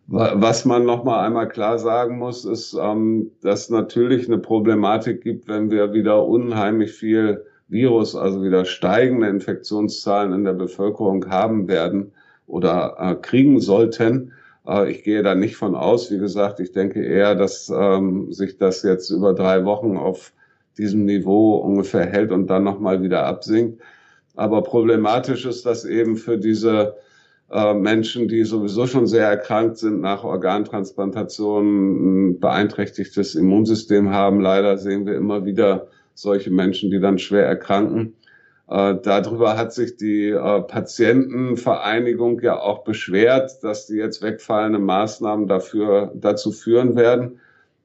Was 0.09 0.65
man 0.65 0.85
noch 0.85 1.05
mal 1.05 1.25
einmal 1.25 1.49
klar 1.49 1.79
sagen 1.79 2.19
muss, 2.19 2.45
ist, 2.45 2.77
ähm, 2.79 3.31
dass 3.41 3.71
natürlich 3.71 4.27
eine 4.27 4.39
Problematik 4.39 5.23
gibt, 5.23 5.49
wenn 5.49 5.71
wir 5.71 5.93
wieder 5.93 6.27
unheimlich 6.27 6.93
viel 6.93 7.45
Virus, 7.69 8.17
also 8.17 8.43
wieder 8.43 8.65
steigende 8.65 9.29
Infektionszahlen 9.29 10.33
in 10.33 10.45
der 10.45 10.53
Bevölkerung 10.53 11.31
haben 11.31 11.69
werden 11.69 12.13
oder 12.47 12.97
äh, 12.99 13.15
kriegen 13.15 13.61
sollten. 13.61 14.33
Ich 14.89 15.03
gehe 15.03 15.25
da 15.25 15.35
nicht 15.35 15.57
von 15.57 15.75
aus. 15.75 16.13
Wie 16.13 16.19
gesagt, 16.19 16.61
ich 16.61 16.71
denke 16.71 17.05
eher, 17.05 17.35
dass 17.35 17.69
ähm, 17.69 18.33
sich 18.33 18.59
das 18.59 18.85
jetzt 18.85 19.11
über 19.11 19.35
drei 19.35 19.65
Wochen 19.65 19.97
auf 19.97 20.33
diesem 20.79 21.05
Niveau 21.05 21.57
ungefähr 21.57 22.07
hält 22.07 22.31
und 22.31 22.47
dann 22.47 22.63
nochmal 22.63 23.03
wieder 23.03 23.27
absinkt. 23.27 23.83
Aber 24.37 24.63
problematisch 24.63 25.45
ist 25.47 25.67
das 25.67 25.85
eben 25.85 26.17
für 26.17 26.39
diese 26.39 26.97
äh, 27.51 27.75
Menschen, 27.75 28.29
die 28.29 28.45
sowieso 28.45 28.87
schon 28.87 29.07
sehr 29.07 29.27
erkrankt 29.27 29.79
sind 29.79 30.01
nach 30.01 30.25
Organtransplantationen, 30.25 32.31
ein 32.31 32.41
beeinträchtigtes 32.41 33.35
Immunsystem 33.35 34.11
haben. 34.11 34.41
Leider 34.41 34.79
sehen 34.79 35.07
wir 35.07 35.17
immer 35.17 35.45
wieder 35.45 35.89
solche 36.15 36.51
Menschen, 36.51 36.91
die 36.91 37.01
dann 37.01 37.19
schwer 37.19 37.47
erkranken. 37.47 38.15
Äh, 38.73 39.01
darüber 39.03 39.59
hat 39.59 39.75
sich 39.75 39.99
die 39.99 40.31
äh, 40.31 40.63
Patientenvereinigung 40.63 42.41
ja 42.41 42.59
auch 42.59 42.85
beschwert, 42.85 43.63
dass 43.63 43.87
die 43.87 43.97
jetzt 43.97 44.23
wegfallenden 44.23 44.83
Maßnahmen 44.83 45.47
dafür, 45.47 46.11
dazu 46.15 46.53
führen 46.53 46.97
werden, 46.97 47.39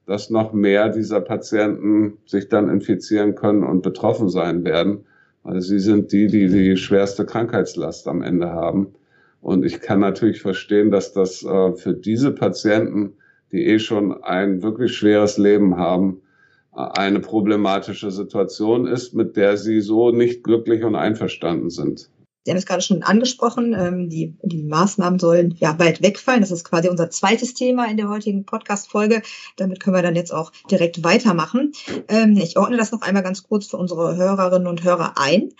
dass 0.06 0.30
noch 0.30 0.54
mehr 0.54 0.88
dieser 0.88 1.20
Patienten 1.20 2.16
sich 2.24 2.48
dann 2.48 2.70
infizieren 2.70 3.34
können 3.34 3.64
und 3.64 3.82
betroffen 3.82 4.30
sein 4.30 4.64
werden. 4.64 5.04
Also 5.44 5.60
sie 5.68 5.78
sind 5.78 6.10
die, 6.12 6.26
die 6.26 6.48
die 6.48 6.78
schwerste 6.78 7.26
Krankheitslast 7.26 8.08
am 8.08 8.22
Ende 8.22 8.50
haben. 8.50 8.94
Und 9.42 9.66
ich 9.66 9.82
kann 9.82 10.00
natürlich 10.00 10.40
verstehen, 10.40 10.90
dass 10.90 11.12
das 11.12 11.44
äh, 11.44 11.72
für 11.74 11.92
diese 11.92 12.32
Patienten, 12.32 13.12
die 13.52 13.66
eh 13.66 13.78
schon 13.78 14.24
ein 14.24 14.62
wirklich 14.62 14.96
schweres 14.96 15.36
Leben 15.36 15.76
haben, 15.76 16.22
eine 16.78 17.18
problematische 17.18 18.10
Situation 18.12 18.86
ist, 18.86 19.12
mit 19.12 19.36
der 19.36 19.56
sie 19.56 19.80
so 19.80 20.12
nicht 20.12 20.44
glücklich 20.44 20.84
und 20.84 20.94
einverstanden 20.94 21.70
sind. 21.70 22.08
Sie 22.44 22.50
haben 22.50 22.58
es 22.58 22.66
gerade 22.66 22.82
schon 22.82 23.02
angesprochen, 23.02 23.74
ähm, 23.78 24.08
die, 24.08 24.36
die 24.42 24.62
Maßnahmen 24.62 25.18
sollen 25.18 25.54
ja 25.58 25.72
bald 25.72 26.02
wegfallen. 26.02 26.40
Das 26.40 26.50
ist 26.50 26.64
quasi 26.64 26.88
unser 26.88 27.10
zweites 27.10 27.54
Thema 27.54 27.86
in 27.90 27.96
der 27.96 28.08
heutigen 28.08 28.44
Podcast-Folge. 28.44 29.22
Damit 29.56 29.80
können 29.80 29.96
wir 29.96 30.02
dann 30.02 30.16
jetzt 30.16 30.32
auch 30.32 30.52
direkt 30.70 31.04
weitermachen. 31.04 31.72
Ähm, 32.08 32.36
ich 32.36 32.56
ordne 32.56 32.76
das 32.76 32.92
noch 32.92 33.02
einmal 33.02 33.22
ganz 33.22 33.42
kurz 33.42 33.66
für 33.66 33.76
unsere 33.76 34.16
Hörerinnen 34.16 34.68
und 34.68 34.82
Hörer 34.82 35.18
ein. 35.18 35.52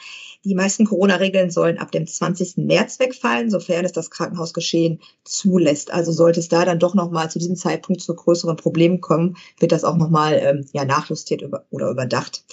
Die 0.44 0.54
meisten 0.54 0.86
Corona-Regeln 0.86 1.50
sollen 1.50 1.78
ab 1.78 1.90
dem 1.90 2.06
20. 2.06 2.58
März 2.58 3.00
wegfallen, 3.00 3.50
sofern 3.50 3.84
es 3.84 3.92
das 3.92 4.10
Krankenhausgeschehen 4.10 5.00
zulässt. 5.24 5.92
Also 5.92 6.12
sollte 6.12 6.40
es 6.40 6.48
da 6.48 6.64
dann 6.64 6.78
doch 6.78 6.94
nochmal 6.94 7.30
zu 7.30 7.38
diesem 7.38 7.56
Zeitpunkt 7.56 8.00
zu 8.00 8.14
größeren 8.14 8.56
Problemen 8.56 9.00
kommen, 9.00 9.36
wird 9.58 9.72
das 9.72 9.84
auch 9.84 9.96
nochmal 9.96 10.40
ähm, 10.40 10.66
ja, 10.72 10.84
nachjustiert 10.84 11.42
oder 11.70 11.90
überdacht. 11.90 12.44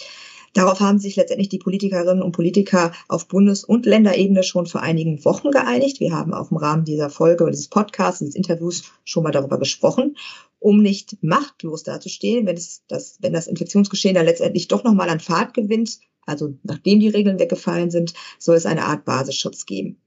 Darauf 0.56 0.80
haben 0.80 1.00
sich 1.00 1.18
letztendlich 1.18 1.50
die 1.50 1.60
Politikerinnen 1.60 2.24
und 2.24 2.32
Politiker 2.32 2.94
auf 3.10 3.28
Bundes- 3.28 3.66
und 3.66 3.86
Länderebene 3.86 4.42
schon 4.42 4.68
vor 4.68 4.82
einigen 4.82 5.24
Wochen 5.26 5.52
geeinigt. 5.52 6.00
Wir 6.00 6.14
haben 6.14 6.34
auch 6.34 6.50
im 6.50 6.56
Rahmen 6.56 6.86
dieser 6.86 7.10
Folge 7.10 7.46
dieses 7.52 7.68
Podcasts, 7.68 8.20
dieses 8.20 8.36
Interviews 8.36 8.86
schon 9.04 9.24
mal 9.24 9.32
darüber 9.32 9.60
gesprochen, 9.60 10.16
um 10.60 10.82
nicht 10.82 11.22
machtlos 11.22 11.84
dazustehen, 11.84 12.46
wenn, 12.46 12.56
es 12.56 12.84
das, 12.88 13.18
wenn 13.20 13.34
das 13.34 13.48
Infektionsgeschehen 13.48 14.16
dann 14.16 14.26
letztendlich 14.26 14.70
doch 14.70 14.86
nochmal 14.86 15.10
an 15.10 15.20
Fahrt 15.20 15.54
gewinnt. 15.54 16.00
Also 16.26 16.58
nachdem 16.64 17.02
die 17.02 17.10
Regeln 17.10 17.38
weggefallen 17.38 17.92
sind, 17.92 18.14
soll 18.40 18.56
es 18.56 18.66
eine 18.66 18.86
Art 18.86 19.04
Basisschutz 19.04 19.66
geben. 19.66 19.98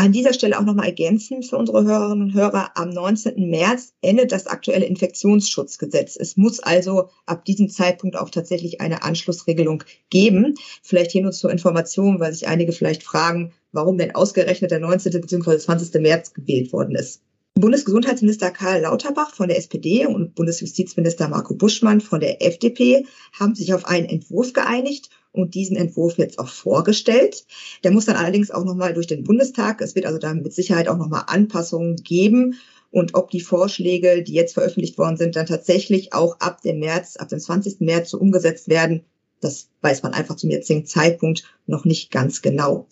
An 0.00 0.12
dieser 0.12 0.32
Stelle 0.32 0.58
auch 0.58 0.64
nochmal 0.64 0.86
ergänzen 0.86 1.42
für 1.42 1.58
unsere 1.58 1.84
Hörerinnen 1.84 2.28
und 2.28 2.34
Hörer. 2.34 2.70
Am 2.74 2.88
19. 2.88 3.50
März 3.50 3.92
endet 4.00 4.32
das 4.32 4.46
aktuelle 4.46 4.86
Infektionsschutzgesetz. 4.86 6.16
Es 6.18 6.38
muss 6.38 6.58
also 6.58 7.10
ab 7.26 7.44
diesem 7.44 7.68
Zeitpunkt 7.68 8.16
auch 8.16 8.30
tatsächlich 8.30 8.80
eine 8.80 9.02
Anschlussregelung 9.02 9.84
geben. 10.08 10.54
Vielleicht 10.82 11.10
hier 11.10 11.20
nur 11.20 11.32
zur 11.32 11.50
Information, 11.50 12.18
weil 12.18 12.32
sich 12.32 12.48
einige 12.48 12.72
vielleicht 12.72 13.02
fragen, 13.02 13.52
warum 13.72 13.98
denn 13.98 14.14
ausgerechnet 14.14 14.70
der 14.70 14.80
19. 14.80 15.20
bzw. 15.20 15.58
20. 15.58 16.00
März 16.00 16.32
gewählt 16.32 16.72
worden 16.72 16.94
ist. 16.94 17.20
Bundesgesundheitsminister 17.60 18.50
Karl 18.50 18.82
Lauterbach 18.82 19.34
von 19.34 19.48
der 19.48 19.58
SPD 19.58 20.06
und 20.06 20.34
Bundesjustizminister 20.34 21.28
Marco 21.28 21.54
Buschmann 21.54 22.00
von 22.00 22.20
der 22.20 22.42
FDP 22.42 23.06
haben 23.38 23.54
sich 23.54 23.74
auf 23.74 23.84
einen 23.86 24.08
Entwurf 24.08 24.52
geeinigt 24.52 25.10
und 25.32 25.54
diesen 25.54 25.76
Entwurf 25.76 26.18
jetzt 26.18 26.38
auch 26.38 26.48
vorgestellt. 26.48 27.46
Der 27.84 27.92
muss 27.92 28.06
dann 28.06 28.16
allerdings 28.16 28.50
auch 28.50 28.64
nochmal 28.64 28.94
durch 28.94 29.06
den 29.06 29.24
Bundestag. 29.24 29.80
Es 29.80 29.94
wird 29.94 30.06
also 30.06 30.18
dann 30.18 30.42
mit 30.42 30.52
Sicherheit 30.52 30.88
auch 30.88 30.96
nochmal 30.96 31.24
Anpassungen 31.26 31.96
geben. 31.96 32.58
Und 32.90 33.14
ob 33.14 33.30
die 33.30 33.40
Vorschläge, 33.40 34.22
die 34.22 34.32
jetzt 34.32 34.54
veröffentlicht 34.54 34.98
worden 34.98 35.16
sind, 35.16 35.36
dann 35.36 35.46
tatsächlich 35.46 36.12
auch 36.12 36.40
ab 36.40 36.62
dem 36.62 36.80
März, 36.80 37.16
ab 37.16 37.28
dem 37.28 37.38
20. 37.38 37.80
März 37.80 38.10
so 38.10 38.18
umgesetzt 38.18 38.68
werden, 38.68 39.04
das 39.40 39.68
weiß 39.80 40.02
man 40.02 40.12
einfach 40.12 40.36
zum 40.36 40.50
jetzigen 40.50 40.86
Zeitpunkt 40.86 41.44
noch 41.66 41.84
nicht 41.84 42.10
ganz 42.10 42.42
genau. 42.42 42.86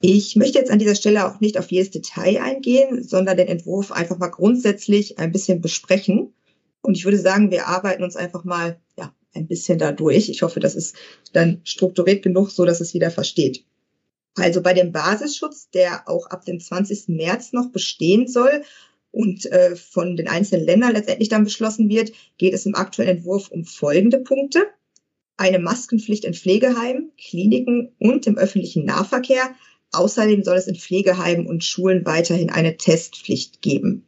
Ich 0.00 0.36
möchte 0.36 0.58
jetzt 0.58 0.70
an 0.70 0.78
dieser 0.78 0.94
Stelle 0.94 1.26
auch 1.26 1.40
nicht 1.40 1.58
auf 1.58 1.70
jedes 1.72 1.90
Detail 1.90 2.40
eingehen, 2.40 3.02
sondern 3.02 3.36
den 3.36 3.48
Entwurf 3.48 3.90
einfach 3.90 4.18
mal 4.18 4.28
grundsätzlich 4.28 5.18
ein 5.18 5.32
bisschen 5.32 5.60
besprechen. 5.60 6.32
Und 6.82 6.96
ich 6.96 7.04
würde 7.04 7.18
sagen, 7.18 7.50
wir 7.50 7.66
arbeiten 7.66 8.04
uns 8.04 8.14
einfach 8.14 8.44
mal 8.44 8.80
ja, 8.96 9.12
ein 9.34 9.48
bisschen 9.48 9.78
dadurch. 9.78 10.28
Ich 10.28 10.42
hoffe, 10.42 10.60
das 10.60 10.76
ist 10.76 10.94
dann 11.32 11.60
strukturiert 11.64 12.22
genug, 12.22 12.50
so 12.50 12.64
dass 12.64 12.80
es 12.80 12.92
jeder 12.92 13.10
versteht. 13.10 13.64
Also 14.36 14.62
bei 14.62 14.72
dem 14.72 14.92
Basisschutz, 14.92 15.68
der 15.70 16.08
auch 16.08 16.26
ab 16.26 16.44
dem 16.44 16.60
20. 16.60 17.08
März 17.08 17.52
noch 17.52 17.72
bestehen 17.72 18.28
soll 18.28 18.62
und 19.10 19.46
äh, 19.46 19.74
von 19.74 20.16
den 20.16 20.28
einzelnen 20.28 20.64
Ländern 20.64 20.92
letztendlich 20.92 21.28
dann 21.28 21.44
beschlossen 21.44 21.88
wird, 21.88 22.12
geht 22.36 22.54
es 22.54 22.66
im 22.66 22.76
aktuellen 22.76 23.18
Entwurf 23.18 23.50
um 23.50 23.64
folgende 23.64 24.18
Punkte. 24.18 24.66
Eine 25.36 25.58
Maskenpflicht 25.58 26.24
in 26.24 26.34
Pflegeheimen, 26.34 27.12
Kliniken 27.16 27.94
und 27.98 28.26
im 28.26 28.38
öffentlichen 28.38 28.84
Nahverkehr. 28.84 29.54
Außerdem 29.92 30.44
soll 30.44 30.56
es 30.56 30.66
in 30.66 30.74
Pflegeheimen 30.74 31.46
und 31.46 31.64
Schulen 31.64 32.04
weiterhin 32.04 32.50
eine 32.50 32.76
Testpflicht 32.76 33.62
geben. 33.62 34.04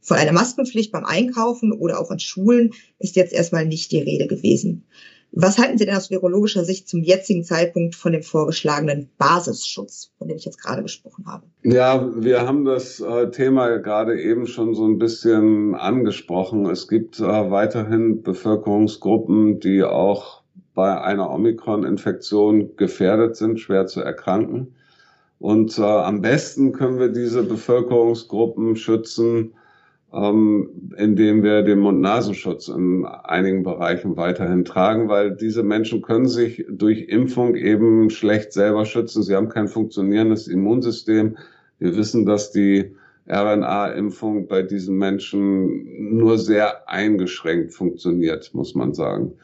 Von 0.00 0.16
einer 0.16 0.32
Maskenpflicht 0.32 0.90
beim 0.90 1.04
Einkaufen 1.04 1.72
oder 1.72 2.00
auch 2.00 2.10
an 2.10 2.18
Schulen 2.18 2.70
ist 2.98 3.16
jetzt 3.16 3.32
erstmal 3.32 3.66
nicht 3.66 3.92
die 3.92 4.00
Rede 4.00 4.26
gewesen. 4.26 4.84
Was 5.32 5.58
halten 5.58 5.76
Sie 5.76 5.84
denn 5.84 5.94
aus 5.94 6.10
virologischer 6.10 6.64
Sicht 6.64 6.88
zum 6.88 7.02
jetzigen 7.02 7.44
Zeitpunkt 7.44 7.94
von 7.94 8.12
dem 8.12 8.22
vorgeschlagenen 8.22 9.10
Basisschutz, 9.18 10.10
von 10.16 10.28
dem 10.28 10.38
ich 10.38 10.46
jetzt 10.46 10.62
gerade 10.62 10.82
gesprochen 10.82 11.26
habe? 11.26 11.44
Ja, 11.62 12.10
wir 12.16 12.46
haben 12.46 12.64
das 12.64 13.00
äh, 13.00 13.30
Thema 13.30 13.76
gerade 13.76 14.18
eben 14.18 14.46
schon 14.46 14.74
so 14.74 14.86
ein 14.86 14.98
bisschen 14.98 15.74
angesprochen. 15.74 16.64
Es 16.64 16.88
gibt 16.88 17.20
äh, 17.20 17.24
weiterhin 17.24 18.22
Bevölkerungsgruppen, 18.22 19.60
die 19.60 19.82
auch 19.82 20.42
bei 20.74 20.98
einer 20.98 21.30
Omikron-Infektion 21.30 22.76
gefährdet 22.76 23.36
sind, 23.36 23.60
schwer 23.60 23.86
zu 23.86 24.00
erkranken. 24.00 24.76
Und 25.38 25.78
äh, 25.78 25.82
am 25.82 26.20
besten 26.20 26.72
können 26.72 26.98
wir 26.98 27.08
diese 27.08 27.44
Bevölkerungsgruppen 27.44 28.76
schützen, 28.76 29.54
ähm, 30.12 30.70
indem 30.96 31.42
wir 31.42 31.62
den 31.62 31.80
Mund-Nasenschutz 31.80 32.68
in 32.68 33.04
einigen 33.04 33.62
Bereichen 33.62 34.16
weiterhin 34.16 34.64
tragen, 34.64 35.08
weil 35.08 35.36
diese 35.36 35.62
Menschen 35.62 36.02
können 36.02 36.26
sich 36.26 36.64
durch 36.68 37.08
Impfung 37.08 37.54
eben 37.54 38.10
schlecht 38.10 38.52
selber 38.52 38.84
schützen. 38.84 39.22
Sie 39.22 39.36
haben 39.36 39.48
kein 39.48 39.68
funktionierendes 39.68 40.48
Immunsystem. 40.48 41.36
Wir 41.78 41.96
wissen, 41.96 42.26
dass 42.26 42.50
die 42.50 42.96
RNA-Impfung 43.28 44.48
bei 44.48 44.62
diesen 44.62 44.96
Menschen 44.96 46.16
nur 46.16 46.38
sehr 46.38 46.88
eingeschränkt 46.88 47.74
funktioniert, 47.74 48.54
muss 48.54 48.74
man 48.74 48.94
sagen. 48.94 49.34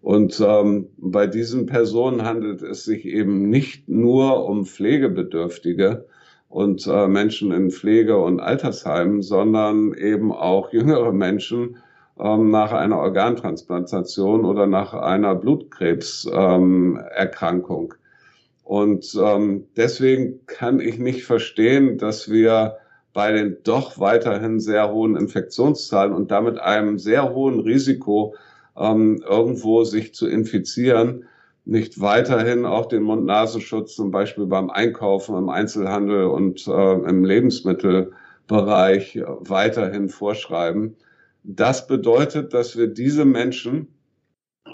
Und 0.00 0.42
ähm, 0.44 0.88
bei 0.96 1.26
diesen 1.26 1.66
Personen 1.66 2.24
handelt 2.24 2.62
es 2.62 2.84
sich 2.84 3.04
eben 3.04 3.50
nicht 3.50 3.88
nur 3.88 4.46
um 4.46 4.64
Pflegebedürftige, 4.64 6.06
und 6.48 6.86
äh, 6.86 7.08
Menschen 7.08 7.52
in 7.52 7.70
Pflege- 7.70 8.18
und 8.18 8.40
Altersheimen, 8.40 9.22
sondern 9.22 9.94
eben 9.94 10.32
auch 10.32 10.72
jüngere 10.72 11.12
Menschen 11.12 11.76
ähm, 12.18 12.50
nach 12.50 12.72
einer 12.72 12.98
Organtransplantation 12.98 14.44
oder 14.44 14.66
nach 14.66 14.92
einer 14.94 15.34
Blutkrebserkrankung. 15.34 17.92
Ähm, 17.92 17.98
und 18.64 19.18
ähm, 19.22 19.66
deswegen 19.76 20.40
kann 20.46 20.80
ich 20.80 20.98
nicht 20.98 21.24
verstehen, 21.24 21.96
dass 21.96 22.30
wir 22.30 22.76
bei 23.14 23.32
den 23.32 23.56
doch 23.64 23.98
weiterhin 23.98 24.60
sehr 24.60 24.92
hohen 24.92 25.16
Infektionszahlen 25.16 26.12
und 26.12 26.30
damit 26.30 26.58
einem 26.58 26.98
sehr 26.98 27.32
hohen 27.32 27.60
Risiko, 27.60 28.34
ähm, 28.78 29.22
irgendwo 29.26 29.84
sich 29.84 30.14
zu 30.14 30.26
infizieren, 30.26 31.24
nicht 31.64 32.00
weiterhin 32.00 32.64
auch 32.64 32.86
den 32.86 33.02
Mund-Nasenschutz 33.02 33.94
zum 33.94 34.10
Beispiel 34.10 34.46
beim 34.46 34.70
Einkaufen 34.70 35.36
im 35.36 35.50
Einzelhandel 35.50 36.24
und 36.24 36.66
äh, 36.66 36.92
im 36.94 37.24
Lebensmittelbereich 37.24 39.20
weiterhin 39.40 40.08
vorschreiben. 40.08 40.96
Das 41.42 41.86
bedeutet, 41.86 42.54
dass 42.54 42.76
wir 42.78 42.86
diese 42.86 43.24
Menschen 43.24 43.88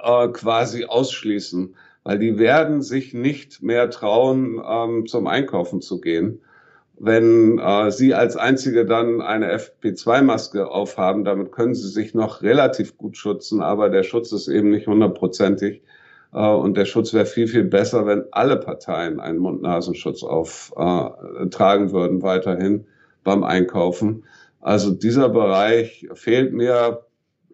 äh, 0.02 0.28
quasi 0.28 0.84
ausschließen, 0.84 1.74
weil 2.04 2.18
die 2.18 2.38
werden 2.38 2.82
sich 2.82 3.14
nicht 3.14 3.62
mehr 3.62 3.90
trauen, 3.90 4.62
ähm, 4.64 5.06
zum 5.06 5.26
Einkaufen 5.26 5.80
zu 5.80 6.00
gehen. 6.00 6.42
Wenn 6.98 7.58
äh, 7.58 7.90
Sie 7.90 8.14
als 8.14 8.36
Einzige 8.36 8.86
dann 8.86 9.20
eine 9.20 9.56
FP2-Maske 9.56 10.66
aufhaben, 10.66 11.24
damit 11.24 11.52
können 11.52 11.74
Sie 11.74 11.88
sich 11.88 12.14
noch 12.14 12.42
relativ 12.42 12.96
gut 12.96 13.16
schützen, 13.16 13.62
aber 13.62 13.90
der 13.90 14.04
Schutz 14.04 14.32
ist 14.32 14.48
eben 14.48 14.70
nicht 14.70 14.86
hundertprozentig 14.86 15.82
Äh, 16.34 16.48
und 16.48 16.76
der 16.76 16.84
Schutz 16.84 17.14
wäre 17.14 17.26
viel, 17.26 17.48
viel 17.48 17.64
besser, 17.64 18.06
wenn 18.06 18.24
alle 18.32 18.56
Parteien 18.56 19.20
einen 19.20 19.38
Mund-Nasenschutz 19.38 20.22
auftragen 20.22 21.88
äh, 21.88 21.92
würden 21.92 22.22
weiterhin 22.22 22.86
beim 23.22 23.44
Einkaufen. 23.44 24.24
Also 24.60 24.90
dieser 24.90 25.28
Bereich 25.28 26.08
fehlt 26.14 26.52
mir. 26.52 27.06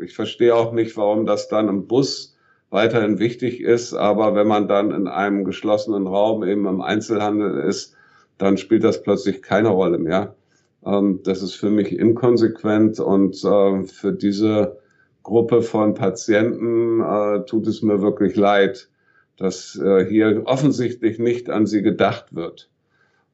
Ich 0.02 0.14
verstehe 0.14 0.54
auch 0.54 0.72
nicht, 0.72 0.96
warum 0.96 1.26
das 1.26 1.48
dann 1.48 1.68
im 1.68 1.86
Bus 1.86 2.36
weiterhin 2.70 3.18
wichtig 3.18 3.60
ist. 3.60 3.92
Aber 3.92 4.34
wenn 4.34 4.46
man 4.46 4.66
dann 4.66 4.92
in 4.92 5.08
einem 5.08 5.44
geschlossenen 5.44 6.06
Raum 6.06 6.42
eben 6.42 6.66
im 6.66 6.80
Einzelhandel 6.80 7.58
ist, 7.58 7.96
dann 8.40 8.56
spielt 8.56 8.84
das 8.84 9.02
plötzlich 9.02 9.42
keine 9.42 9.68
Rolle 9.68 9.98
mehr. 9.98 10.34
Ähm, 10.84 11.20
das 11.24 11.42
ist 11.42 11.54
für 11.54 11.70
mich 11.70 11.92
inkonsequent 11.92 12.98
und 12.98 13.44
äh, 13.44 13.84
für 13.84 14.12
diese 14.12 14.78
Gruppe 15.22 15.60
von 15.60 15.92
Patienten 15.94 17.00
äh, 17.02 17.44
tut 17.44 17.66
es 17.66 17.82
mir 17.82 18.00
wirklich 18.00 18.36
leid, 18.36 18.88
dass 19.36 19.76
äh, 19.76 20.06
hier 20.06 20.42
offensichtlich 20.46 21.18
nicht 21.18 21.50
an 21.50 21.66
sie 21.66 21.82
gedacht 21.82 22.34
wird. 22.34 22.70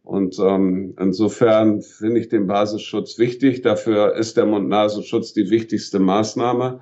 Und 0.02 0.38
ähm, 0.40 0.94
insofern 1.00 1.82
finde 1.82 2.20
ich 2.20 2.28
den 2.28 2.48
Basisschutz 2.48 3.18
wichtig. 3.18 3.62
Dafür 3.62 4.14
ist 4.16 4.36
der 4.36 4.46
Mund-Nasenschutz 4.46 5.32
die 5.32 5.50
wichtigste 5.50 6.00
Maßnahme. 6.00 6.80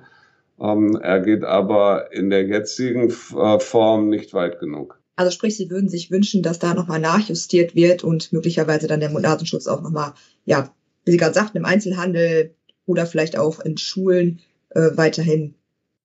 Ähm, 0.59 0.97
er 1.01 1.19
geht 1.19 1.43
aber 1.43 2.11
in 2.11 2.31
der 2.31 2.45
jetzigen 2.47 3.09
äh, 3.09 3.59
Form 3.59 4.09
nicht 4.09 4.33
weit 4.33 4.59
genug. 4.59 4.99
Also 5.15 5.31
sprich, 5.31 5.55
Sie 5.55 5.69
würden 5.69 5.89
sich 5.89 6.11
wünschen, 6.11 6.43
dass 6.43 6.59
da 6.59 6.73
nochmal 6.73 6.99
nachjustiert 6.99 7.75
wird 7.75 8.03
und 8.03 8.33
möglicherweise 8.33 8.87
dann 8.87 8.99
der 8.99 9.09
Mund-Nasenschutz 9.09 9.67
auch 9.67 9.81
nochmal, 9.81 10.13
ja, 10.45 10.73
wie 11.05 11.11
Sie 11.11 11.17
gerade 11.17 11.33
sagten, 11.33 11.57
im 11.57 11.65
Einzelhandel 11.65 12.53
oder 12.85 13.05
vielleicht 13.05 13.37
auch 13.37 13.59
in 13.59 13.77
Schulen 13.77 14.39
äh, 14.69 14.91
weiterhin 14.95 15.55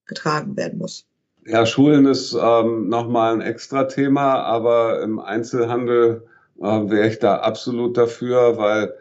getragen 0.05 0.55
werden 0.55 0.79
muss. 0.79 1.05
Ja, 1.45 1.65
Schulen 1.65 2.05
ist 2.05 2.37
ähm, 2.39 2.87
nochmal 2.87 3.33
ein 3.33 3.41
extra 3.41 3.85
Thema, 3.85 4.43
aber 4.43 5.01
im 5.01 5.19
Einzelhandel 5.19 6.27
äh, 6.59 6.63
wäre 6.63 7.07
ich 7.07 7.19
da 7.19 7.37
absolut 7.37 7.97
dafür, 7.97 8.57
weil 8.57 8.93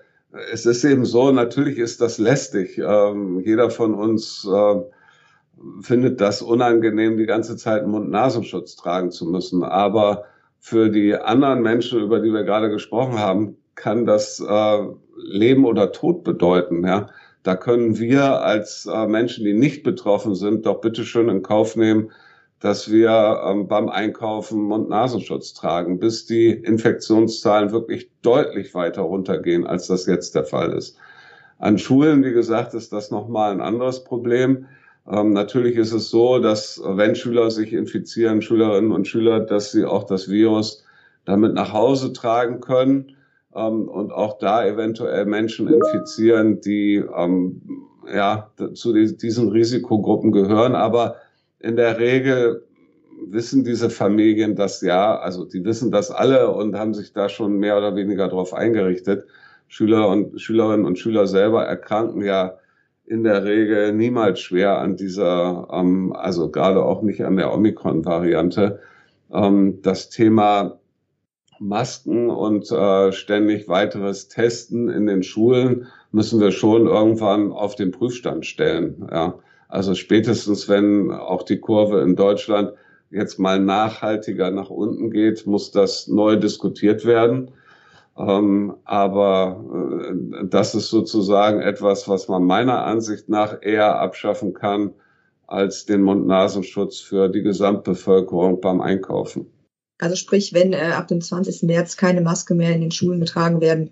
es 0.53 0.65
ist 0.65 0.85
eben 0.85 1.05
so, 1.05 1.33
natürlich 1.33 1.79
ist 1.79 2.01
das 2.01 2.19
lästig. 2.19 2.79
Ähm, 2.79 3.41
jeder 3.41 3.71
von 3.71 3.95
uns 3.95 4.47
äh, 4.47 4.81
findet 5.81 6.21
das 6.21 6.43
unangenehm, 6.43 7.17
die 7.17 7.27
ganze 7.27 7.57
Zeit 7.57 7.87
Mund-Nasenschutz 7.87 8.77
tragen 8.77 9.11
zu 9.11 9.27
müssen. 9.27 9.63
Aber 9.63 10.25
für 10.59 10.91
die 10.91 11.15
anderen 11.15 11.63
Menschen, 11.63 12.01
über 12.01 12.21
die 12.21 12.33
wir 12.33 12.45
gerade 12.45 12.71
gesprochen 12.71 13.19
haben, 13.19 13.57
kann 13.75 14.07
das 14.07 14.41
äh, 14.41 14.79
Leben 15.17 15.65
oder 15.65 15.93
Tod 15.93 16.25
bedeuten. 16.25 16.85
Ja? 16.87 17.09
Da 17.43 17.57
können 17.57 17.99
wir 17.99 18.43
als 18.43 18.87
äh, 18.87 19.07
Menschen, 19.07 19.45
die 19.45 19.55
nicht 19.55 19.83
betroffen 19.83 20.35
sind, 20.35 20.67
doch 20.67 20.81
bitte 20.81 21.05
schön 21.05 21.29
in 21.29 21.43
Kauf 21.43 21.77
nehmen, 21.77 22.11
dass 22.61 22.91
wir 22.91 23.41
ähm, 23.47 23.69
beim 23.69 23.89
Einkaufen 23.89 24.63
Mund-Nasenschutz 24.63 25.55
tragen, 25.55 25.99
bis 25.99 26.27
die 26.27 26.51
Infektionszahlen 26.51 27.73
wirklich 27.73 28.11
deutlich 28.21 28.75
weiter 28.75 29.03
runtergehen, 29.03 29.67
als 29.67 29.87
das 29.87 30.05
jetzt 30.07 30.35
der 30.35 30.45
Fall 30.45 30.73
ist. 30.75 30.99
An 31.59 31.79
Schulen, 31.79 32.23
wie 32.23 32.33
gesagt, 32.33 32.75
ist 32.75 32.93
das 32.93 33.11
nochmal 33.11 33.53
ein 33.53 33.63
anderes 33.63 34.05
Problem. 34.05 34.67
Ähm, 35.09 35.33
natürlich 35.33 35.77
ist 35.77 35.93
es 35.93 36.11
so, 36.11 36.39
dass 36.39 36.81
wenn 36.85 37.15
Schüler 37.15 37.51
sich 37.51 37.73
infizieren, 37.73 38.43
Schülerinnen 38.43 38.93
und 38.93 39.07
Schüler, 39.07 39.41
dass 39.41 39.73
sie 39.73 39.85
auch 39.85 40.05
das 40.05 40.29
Virus 40.29 40.85
damit 41.25 41.55
nach 41.55 41.73
Hause 41.73 42.13
tragen 42.13 42.61
können 42.61 43.17
ähm, 43.55 43.89
und 43.89 44.13
auch 44.13 44.39
da 44.39 44.65
eventuell 44.67 45.27
Menschen 45.27 45.69
infizieren, 45.69 46.61
die 46.61 46.97
ähm, 47.17 47.63
ja 48.13 48.51
zu 48.75 48.93
diesen 48.93 49.49
Risikogruppen 49.51 50.33
gehören. 50.33 50.75
Aber 50.75 51.17
in 51.59 51.77
der 51.77 51.99
Regel 51.99 52.65
wissen 53.27 53.65
diese 53.65 53.91
Familien 53.91 54.57
das 54.57 54.81
ja, 54.81 55.19
also 55.19 55.45
die 55.45 55.65
wissen 55.65 55.91
das 55.91 56.11
alle 56.11 56.51
und 56.51 56.77
haben 56.77 56.95
sich 56.95 57.13
da 57.13 57.29
schon 57.29 57.59
mehr 57.59 57.77
oder 57.77 57.95
weniger 57.95 58.29
darauf 58.29 58.55
eingerichtet. 58.55 59.27
Schüler 59.69 60.09
und 60.09 60.41
Schülerinnen 60.41 60.87
und 60.87 60.99
Schüler 60.99 61.27
selber 61.27 61.65
erkranken 61.65 62.23
ja 62.23 62.59
in 63.11 63.25
der 63.25 63.45
Regel 63.45 63.93
niemals 63.93 64.39
schwer 64.39 64.79
an 64.79 64.95
dieser, 64.95 65.67
ähm, 65.73 66.13
also 66.13 66.49
gerade 66.49 66.85
auch 66.85 67.03
nicht 67.03 67.25
an 67.25 67.37
der 67.37 67.53
Omikron-Variante. 67.53 68.79
Ähm, 69.33 69.83
das 69.83 70.11
Thema 70.11 70.79
Masken 71.59 72.31
und 72.31 72.71
äh, 72.71 73.11
ständig 73.11 73.67
weiteres 73.67 74.29
Testen 74.29 74.89
in 74.89 75.07
den 75.07 75.25
Schulen 75.25 75.89
müssen 76.13 76.41
wir 76.41 76.53
schon 76.53 76.87
irgendwann 76.87 77.51
auf 77.51 77.75
den 77.75 77.91
Prüfstand 77.91 78.47
stellen. 78.47 79.09
Ja. 79.11 79.41
Also 79.69 79.97
spätestens, 79.97 80.69
wenn 80.69 81.11
auch 81.11 81.43
die 81.43 81.59
Kurve 81.59 82.03
in 82.03 82.15
Deutschland 82.15 82.75
jetzt 83.11 83.41
mal 83.41 83.59
nachhaltiger 83.59 84.53
nach 84.53 84.71
unten 84.71 85.11
geht, 85.11 85.49
muss 85.49 85.73
das 85.73 86.07
neu 86.07 86.37
diskutiert 86.37 87.05
werden. 87.05 87.51
Ähm, 88.21 88.77
aber 88.85 89.65
äh, 90.11 90.47
das 90.47 90.75
ist 90.75 90.91
sozusagen 90.91 91.61
etwas, 91.61 92.07
was 92.07 92.29
man 92.29 92.45
meiner 92.45 92.85
Ansicht 92.85 93.29
nach 93.29 93.63
eher 93.63 93.99
abschaffen 93.99 94.53
kann 94.53 94.93
als 95.47 95.87
den 95.87 96.03
Mund-Nasenschutz 96.03 97.01
für 97.01 97.29
die 97.29 97.43
Gesamtbevölkerung 97.43 98.61
beim 98.61 98.81
Einkaufen. 98.81 99.47
Also 99.99 100.17
sprich, 100.17 100.53
wenn 100.53 100.73
äh, 100.73 100.93
ab 100.95 101.09
dem 101.09 101.21
20. 101.21 101.63
März 101.63 101.97
keine 101.97 102.21
Maske 102.21 102.55
mehr 102.55 102.75
in 102.75 102.83
den 102.83 102.91
Schulen 102.91 103.21
getragen 103.21 103.61
werden 103.61 103.91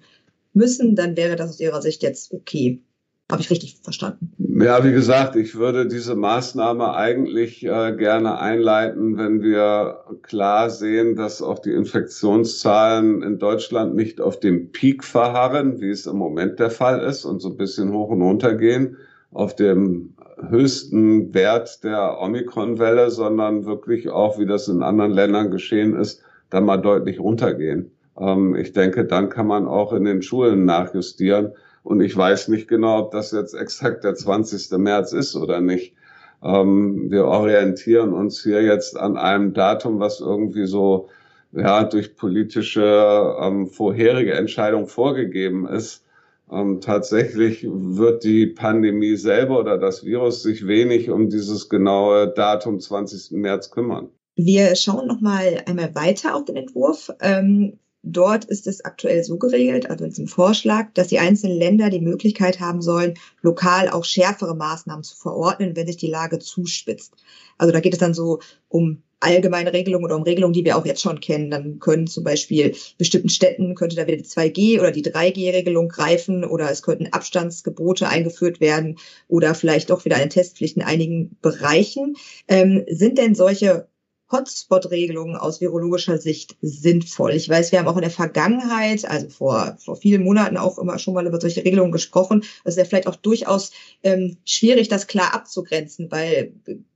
müssen, 0.52 0.94
dann 0.94 1.16
wäre 1.16 1.36
das 1.36 1.50
aus 1.50 1.60
Ihrer 1.60 1.82
Sicht 1.82 2.02
jetzt 2.02 2.32
okay. 2.32 2.82
Habe 3.30 3.42
ich 3.42 3.50
richtig 3.50 3.78
verstanden? 3.82 4.32
Ja, 4.38 4.82
wie 4.84 4.92
gesagt, 4.92 5.36
ich 5.36 5.56
würde 5.56 5.86
diese 5.86 6.14
Maßnahme 6.14 6.94
eigentlich 6.94 7.62
äh, 7.64 7.94
gerne 7.94 8.38
einleiten, 8.38 9.18
wenn 9.18 9.42
wir 9.42 10.04
klar 10.22 10.70
sehen, 10.70 11.14
dass 11.14 11.42
auch 11.42 11.58
die 11.58 11.72
Infektionszahlen 11.72 13.22
in 13.22 13.38
Deutschland 13.38 13.94
nicht 13.94 14.20
auf 14.22 14.40
dem 14.40 14.72
Peak 14.72 15.04
verharren, 15.04 15.80
wie 15.80 15.90
es 15.90 16.06
im 16.06 16.16
Moment 16.16 16.58
der 16.58 16.70
Fall 16.70 17.00
ist, 17.00 17.26
und 17.26 17.40
so 17.40 17.50
ein 17.50 17.56
bisschen 17.58 17.92
hoch 17.92 18.08
und 18.08 18.22
runter 18.22 18.54
gehen 18.54 18.96
auf 19.32 19.54
dem 19.54 20.14
höchsten 20.48 21.34
Wert 21.34 21.84
der 21.84 22.20
Omikron-Welle, 22.20 23.10
sondern 23.10 23.66
wirklich 23.66 24.08
auch, 24.08 24.38
wie 24.38 24.46
das 24.46 24.68
in 24.68 24.82
anderen 24.82 25.12
Ländern 25.12 25.50
geschehen 25.50 25.96
ist, 25.96 26.22
dann 26.50 26.64
mal 26.64 26.78
deutlich 26.78 27.20
runtergehen. 27.20 27.90
Ähm, 28.18 28.54
ich 28.54 28.72
denke, 28.72 29.04
dann 29.04 29.28
kann 29.28 29.46
man 29.46 29.66
auch 29.66 29.92
in 29.92 30.04
den 30.04 30.22
Schulen 30.22 30.64
nachjustieren. 30.64 31.52
Und 31.88 32.02
ich 32.02 32.14
weiß 32.14 32.48
nicht 32.48 32.68
genau, 32.68 32.98
ob 32.98 33.12
das 33.12 33.32
jetzt 33.32 33.54
exakt 33.54 34.04
der 34.04 34.14
20. 34.14 34.72
März 34.72 35.14
ist 35.14 35.34
oder 35.34 35.62
nicht. 35.62 35.94
Ähm, 36.42 37.10
wir 37.10 37.24
orientieren 37.24 38.12
uns 38.12 38.42
hier 38.42 38.62
jetzt 38.62 38.98
an 38.98 39.16
einem 39.16 39.54
Datum, 39.54 39.98
was 39.98 40.20
irgendwie 40.20 40.66
so 40.66 41.08
ja 41.52 41.84
durch 41.84 42.14
politische 42.14 43.34
ähm, 43.40 43.68
vorherige 43.68 44.34
Entscheidung 44.34 44.86
vorgegeben 44.86 45.66
ist. 45.66 46.04
Ähm, 46.52 46.82
tatsächlich 46.82 47.66
wird 47.66 48.22
die 48.22 48.48
Pandemie 48.48 49.16
selber 49.16 49.58
oder 49.58 49.78
das 49.78 50.04
Virus 50.04 50.42
sich 50.42 50.66
wenig 50.66 51.08
um 51.08 51.30
dieses 51.30 51.70
genaue 51.70 52.28
Datum 52.28 52.80
20. 52.80 53.30
März 53.30 53.70
kümmern. 53.70 54.10
Wir 54.36 54.76
schauen 54.76 55.06
noch 55.06 55.22
mal 55.22 55.62
einmal 55.64 55.94
weiter 55.94 56.36
auf 56.36 56.44
den 56.44 56.56
Entwurf. 56.56 57.10
Ähm, 57.22 57.78
dort 58.02 58.44
ist 58.44 58.66
es 58.66 58.84
aktuell 58.84 59.24
so 59.24 59.38
geregelt, 59.38 59.90
also 59.90 60.04
in 60.04 60.10
diesem 60.10 60.28
Vorschlag, 60.28 60.92
dass 60.94 61.08
die 61.08 61.18
einzelnen 61.18 61.58
Länder 61.58 61.90
die 61.90 62.00
Möglichkeit 62.00 62.60
haben 62.60 62.82
sollen, 62.82 63.14
lokal 63.42 63.88
auch 63.88 64.04
schärfere 64.04 64.54
Maßnahmen 64.54 65.04
zu 65.04 65.16
verordnen, 65.16 65.76
wenn 65.76 65.86
sich 65.86 65.96
die 65.96 66.10
Lage 66.10 66.38
zuspitzt. 66.38 67.14
Also 67.58 67.72
da 67.72 67.80
geht 67.80 67.92
es 67.92 67.98
dann 67.98 68.14
so 68.14 68.40
um 68.68 69.02
allgemeine 69.20 69.72
Regelungen 69.72 70.04
oder 70.04 70.16
um 70.16 70.22
Regelungen, 70.22 70.52
die 70.52 70.64
wir 70.64 70.76
auch 70.76 70.86
jetzt 70.86 71.02
schon 71.02 71.20
kennen. 71.20 71.50
Dann 71.50 71.78
können 71.80 72.06
zum 72.06 72.24
Beispiel 72.24 72.76
bestimmten 72.98 73.28
Städten 73.28 73.74
könnte 73.74 73.96
da 73.96 74.06
wieder 74.06 74.16
die 74.16 74.24
2G 74.24 74.78
oder 74.78 74.92
die 74.92 75.02
3G-Regelung 75.02 75.88
greifen 75.88 76.44
oder 76.44 76.70
es 76.70 76.82
könnten 76.82 77.12
Abstandsgebote 77.12 78.08
eingeführt 78.08 78.60
werden 78.60 78.98
oder 79.26 79.54
vielleicht 79.54 79.90
auch 79.90 80.04
wieder 80.04 80.16
eine 80.16 80.28
Testpflicht 80.28 80.76
in 80.76 80.82
einigen 80.82 81.36
Bereichen. 81.42 82.16
Ähm, 82.46 82.84
sind 82.88 83.18
denn 83.18 83.34
solche 83.34 83.88
Hotspot-Regelungen 84.30 85.36
aus 85.36 85.60
virologischer 85.60 86.18
Sicht 86.18 86.56
sinnvoll? 86.60 87.32
Ich 87.32 87.48
weiß, 87.48 87.72
wir 87.72 87.78
haben 87.78 87.88
auch 87.88 87.96
in 87.96 88.02
der 88.02 88.10
Vergangenheit, 88.10 89.04
also 89.08 89.28
vor, 89.28 89.76
vor 89.82 89.96
vielen 89.96 90.22
Monaten 90.22 90.56
auch 90.56 90.78
immer 90.78 90.98
schon 90.98 91.14
mal 91.14 91.26
über 91.26 91.40
solche 91.40 91.64
Regelungen 91.64 91.92
gesprochen. 91.92 92.44
Das 92.64 92.74
ist 92.74 92.78
ja 92.78 92.84
vielleicht 92.84 93.06
auch 93.06 93.16
durchaus 93.16 93.72
ähm, 94.02 94.36
schwierig, 94.44 94.88
das 94.88 95.06
klar 95.06 95.34
abzugrenzen, 95.34 96.10
weil 96.10 96.52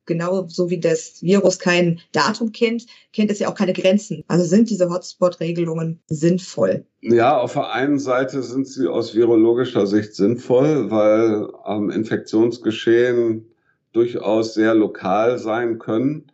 genau 0.07 0.47
so 0.49 0.71
wie 0.71 0.81
das 0.81 1.23
Virus 1.23 1.59
kein 1.59 2.01
Datum 2.13 2.53
kennt, 2.53 2.87
kennt 3.13 3.31
es 3.31 3.39
ja 3.39 3.49
auch 3.49 3.55
keine 3.55 3.73
Grenzen. 3.73 4.25
Also 4.29 4.45
sind 4.45 4.71
diese 4.71 4.91
Hotspot-Regelungen 4.91 6.01
sinnvoll? 6.07 6.85
Ja, 7.01 7.39
auf 7.39 7.55
der 7.55 7.73
einen 7.73 7.99
Seite 7.99 8.43
sind 8.43 8.67
sie 8.67 8.87
aus 8.89 9.15
virologischer 9.15 9.87
Sicht 9.87 10.15
sinnvoll, 10.15 10.91
weil 10.91 11.49
ähm, 11.67 11.91
Infektionsgeschehen 11.91 13.47
durchaus 13.93 14.55
sehr 14.55 14.75
lokal 14.75 15.39
sein 15.39 15.79
können 15.79 16.33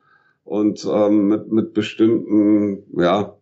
und 0.49 0.87
ähm, 0.91 1.29
mit, 1.29 1.53
mit 1.53 1.75
bestimmten 1.75 2.83
ja, 2.99 3.37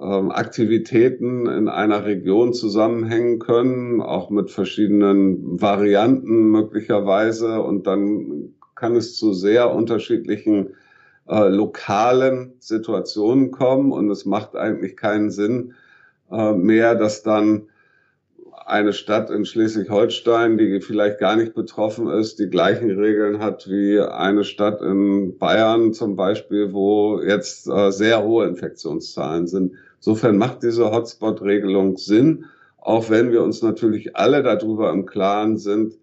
ähm, 0.00 0.30
Aktivitäten 0.30 1.46
in 1.46 1.68
einer 1.68 2.06
Region 2.06 2.54
zusammenhängen 2.54 3.38
können, 3.38 4.00
auch 4.00 4.30
mit 4.30 4.50
verschiedenen 4.50 5.60
Varianten 5.60 6.50
möglicherweise. 6.50 7.60
Und 7.60 7.86
dann 7.86 8.54
kann 8.74 8.96
es 8.96 9.14
zu 9.14 9.34
sehr 9.34 9.74
unterschiedlichen 9.74 10.70
äh, 11.28 11.48
lokalen 11.48 12.54
Situationen 12.58 13.50
kommen 13.50 13.92
und 13.92 14.10
es 14.10 14.24
macht 14.24 14.56
eigentlich 14.56 14.96
keinen 14.96 15.30
Sinn 15.30 15.74
äh, 16.30 16.54
mehr, 16.54 16.94
dass 16.94 17.22
dann 17.22 17.68
eine 18.66 18.92
Stadt 18.92 19.30
in 19.30 19.44
Schleswig-Holstein, 19.44 20.58
die 20.58 20.80
vielleicht 20.80 21.18
gar 21.18 21.36
nicht 21.36 21.54
betroffen 21.54 22.08
ist, 22.08 22.38
die 22.38 22.48
gleichen 22.48 22.90
Regeln 22.90 23.38
hat 23.38 23.68
wie 23.68 24.00
eine 24.00 24.44
Stadt 24.44 24.80
in 24.80 25.38
Bayern 25.38 25.92
zum 25.92 26.16
Beispiel, 26.16 26.72
wo 26.72 27.20
jetzt 27.20 27.66
äh, 27.68 27.90
sehr 27.90 28.22
hohe 28.22 28.46
Infektionszahlen 28.46 29.46
sind. 29.46 29.72
Insofern 29.96 30.36
macht 30.36 30.62
diese 30.62 30.90
Hotspot-Regelung 30.90 31.96
Sinn, 31.96 32.46
auch 32.78 33.10
wenn 33.10 33.30
wir 33.30 33.42
uns 33.42 33.62
natürlich 33.62 34.16
alle 34.16 34.42
darüber 34.42 34.90
im 34.90 35.06
Klaren 35.06 35.56
sind, 35.56 35.98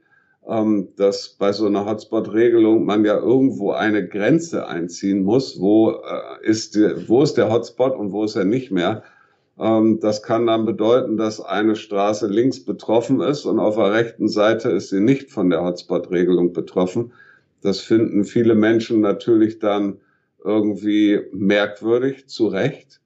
ähm, 0.47 0.89
dass 0.95 1.29
bei 1.29 1.51
so 1.51 1.67
einer 1.67 1.85
Hotspot-Regelung 1.85 2.85
man 2.85 3.05
ja 3.05 3.17
irgendwo 3.17 3.71
eine 3.71 4.07
Grenze 4.07 4.67
einziehen 4.67 5.23
muss, 5.23 5.59
wo 5.59 5.91
äh, 5.91 6.47
ist, 6.47 6.75
die, 6.75 7.07
wo 7.07 7.21
ist 7.23 7.35
der 7.35 7.51
Hotspot 7.51 7.95
und 7.95 8.11
wo 8.11 8.23
ist 8.23 8.35
er 8.35 8.45
nicht 8.45 8.71
mehr. 8.71 9.03
Ähm, 9.59 9.99
das 9.99 10.23
kann 10.23 10.47
dann 10.47 10.65
bedeuten, 10.65 11.17
dass 11.17 11.41
eine 11.41 11.75
Straße 11.75 12.27
links 12.27 12.63
betroffen 12.63 13.21
ist 13.21 13.45
und 13.45 13.59
auf 13.59 13.75
der 13.75 13.91
rechten 13.91 14.27
Seite 14.29 14.69
ist 14.69 14.89
sie 14.89 15.01
nicht 15.01 15.29
von 15.31 15.49
der 15.49 15.63
Hotspot-Regelung 15.63 16.53
betroffen. 16.53 17.11
Das 17.61 17.79
finden 17.81 18.23
viele 18.23 18.55
Menschen 18.55 19.01
natürlich 19.01 19.59
dann 19.59 19.99
irgendwie 20.43 21.19
merkwürdig, 21.33 22.27
zu 22.27 22.47
Recht. 22.47 23.01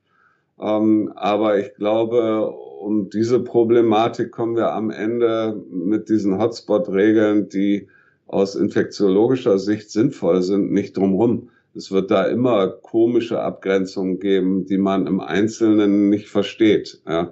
Ähm, 0.59 1.11
aber 1.15 1.57
ich 1.57 1.73
glaube, 1.75 2.51
um 2.51 3.09
diese 3.09 3.39
Problematik 3.39 4.31
kommen 4.31 4.55
wir 4.55 4.73
am 4.73 4.91
Ende 4.91 5.59
mit 5.71 6.09
diesen 6.09 6.37
Hotspot-Regeln, 6.37 7.49
die 7.49 7.87
aus 8.27 8.55
infektiologischer 8.55 9.57
Sicht 9.57 9.89
sinnvoll 9.89 10.43
sind, 10.43 10.71
nicht 10.71 10.95
drumherum. 10.97 11.49
Es 11.75 11.91
wird 11.91 12.11
da 12.11 12.25
immer 12.25 12.67
komische 12.67 13.41
Abgrenzungen 13.41 14.19
geben, 14.19 14.65
die 14.65 14.77
man 14.77 15.07
im 15.07 15.19
Einzelnen 15.19 16.09
nicht 16.09 16.29
versteht. 16.29 17.01
Ja. 17.07 17.31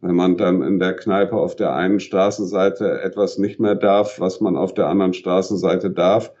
Wenn 0.00 0.14
man 0.14 0.36
dann 0.36 0.62
in 0.62 0.78
der 0.78 0.94
Kneipe 0.94 1.36
auf 1.36 1.56
der 1.56 1.74
einen 1.74 2.00
Straßenseite 2.00 3.00
etwas 3.02 3.38
nicht 3.38 3.60
mehr 3.60 3.74
darf, 3.74 4.20
was 4.20 4.40
man 4.40 4.56
auf 4.56 4.74
der 4.74 4.86
anderen 4.86 5.14
Straßenseite 5.14 5.90
darf. 5.90 6.32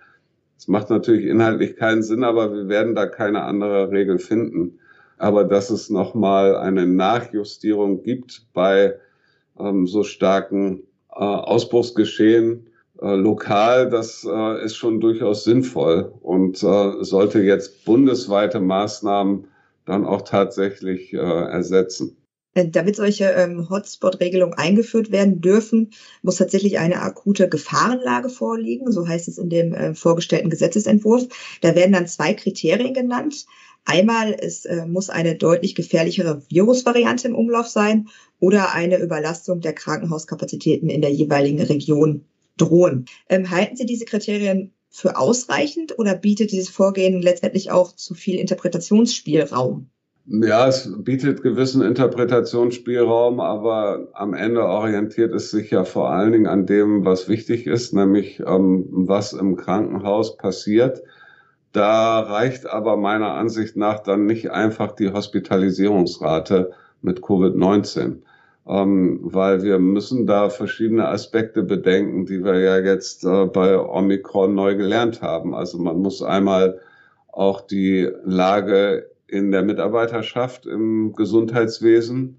Das 0.56 0.68
macht 0.68 0.90
natürlich 0.90 1.26
inhaltlich 1.26 1.76
keinen 1.76 2.02
Sinn, 2.02 2.24
aber 2.24 2.52
wir 2.52 2.68
werden 2.68 2.94
da 2.94 3.06
keine 3.06 3.42
andere 3.42 3.90
Regel 3.90 4.18
finden. 4.18 4.78
Aber 5.18 5.44
dass 5.44 5.70
es 5.70 5.90
nochmal 5.90 6.56
eine 6.56 6.86
Nachjustierung 6.86 8.02
gibt 8.02 8.46
bei 8.52 8.94
ähm, 9.58 9.86
so 9.86 10.02
starken 10.02 10.82
äh, 11.10 11.14
Ausbruchsgeschehen, 11.14 12.68
äh, 13.02 13.14
lokal, 13.16 13.90
das 13.90 14.24
äh, 14.24 14.64
ist 14.64 14.76
schon 14.76 15.00
durchaus 15.00 15.44
sinnvoll 15.44 16.12
und 16.22 16.62
äh, 16.62 17.04
sollte 17.04 17.40
jetzt 17.40 17.84
bundesweite 17.84 18.60
Maßnahmen 18.60 19.48
dann 19.84 20.06
auch 20.06 20.22
tatsächlich 20.22 21.12
äh, 21.12 21.16
ersetzen. 21.16 22.16
Äh, 22.54 22.68
damit 22.68 22.96
solche 22.96 23.24
ähm, 23.24 23.68
Hotspot-Regelungen 23.70 24.54
eingeführt 24.54 25.10
werden 25.10 25.40
dürfen, 25.40 25.90
muss 26.22 26.36
tatsächlich 26.36 26.78
eine 26.78 27.00
akute 27.00 27.48
Gefahrenlage 27.48 28.28
vorliegen, 28.28 28.92
so 28.92 29.08
heißt 29.08 29.28
es 29.28 29.38
in 29.38 29.48
dem 29.48 29.74
äh, 29.74 29.94
vorgestellten 29.94 30.50
Gesetzesentwurf. 30.50 31.26
Da 31.60 31.74
werden 31.74 31.92
dann 31.92 32.06
zwei 32.06 32.34
Kriterien 32.34 32.94
genannt. 32.94 33.46
Einmal, 33.84 34.36
es 34.38 34.64
äh, 34.64 34.86
muss 34.86 35.10
eine 35.10 35.34
deutlich 35.34 35.74
gefährlichere 35.74 36.42
Virusvariante 36.48 37.26
im 37.26 37.34
Umlauf 37.34 37.66
sein 37.66 38.08
oder 38.38 38.72
eine 38.72 38.98
Überlastung 38.98 39.60
der 39.60 39.72
Krankenhauskapazitäten 39.72 40.88
in 40.88 41.00
der 41.00 41.10
jeweiligen 41.10 41.60
Region 41.60 42.26
drohen. 42.56 43.06
Ähm, 43.28 43.50
halten 43.50 43.76
Sie 43.76 43.86
diese 43.86 44.04
Kriterien 44.04 44.72
für 44.90 45.16
ausreichend 45.16 45.98
oder 45.98 46.14
bietet 46.14 46.52
dieses 46.52 46.68
Vorgehen 46.68 47.22
letztendlich 47.22 47.70
auch 47.70 47.92
zu 47.94 48.14
viel 48.14 48.38
Interpretationsspielraum? 48.38 49.88
Ja, 50.26 50.68
es 50.68 50.88
bietet 50.98 51.42
gewissen 51.42 51.82
Interpretationsspielraum, 51.82 53.40
aber 53.40 54.08
am 54.12 54.34
Ende 54.34 54.64
orientiert 54.64 55.34
es 55.34 55.50
sich 55.50 55.70
ja 55.70 55.84
vor 55.84 56.10
allen 56.10 56.30
Dingen 56.30 56.46
an 56.46 56.64
dem, 56.64 57.04
was 57.04 57.28
wichtig 57.28 57.66
ist, 57.66 57.92
nämlich 57.92 58.38
ähm, 58.38 58.86
was 58.90 59.32
im 59.32 59.56
Krankenhaus 59.56 60.36
passiert. 60.36 61.02
Da 61.72 62.20
reicht 62.20 62.66
aber 62.66 62.96
meiner 62.96 63.32
Ansicht 63.32 63.76
nach 63.76 64.00
dann 64.00 64.26
nicht 64.26 64.50
einfach 64.50 64.92
die 64.92 65.10
Hospitalisierungsrate 65.10 66.70
mit 67.00 67.20
Covid-19 67.20 68.18
ähm, 68.66 69.20
weil 69.22 69.62
wir 69.62 69.78
müssen 69.78 70.26
da 70.26 70.48
verschiedene 70.48 71.08
Aspekte 71.08 71.62
bedenken, 71.62 72.26
die 72.26 72.44
wir 72.44 72.60
ja 72.60 72.78
jetzt 72.78 73.24
äh, 73.24 73.46
bei 73.46 73.78
Omikron 73.78 74.54
neu 74.54 74.76
gelernt 74.76 75.20
haben. 75.20 75.54
Also 75.54 75.78
man 75.78 75.98
muss 75.98 76.22
einmal 76.22 76.80
auch 77.32 77.60
die 77.60 78.08
Lage 78.24 79.10
in 79.26 79.50
der 79.50 79.62
Mitarbeiterschaft 79.62 80.66
im 80.66 81.14
Gesundheitswesen 81.14 82.36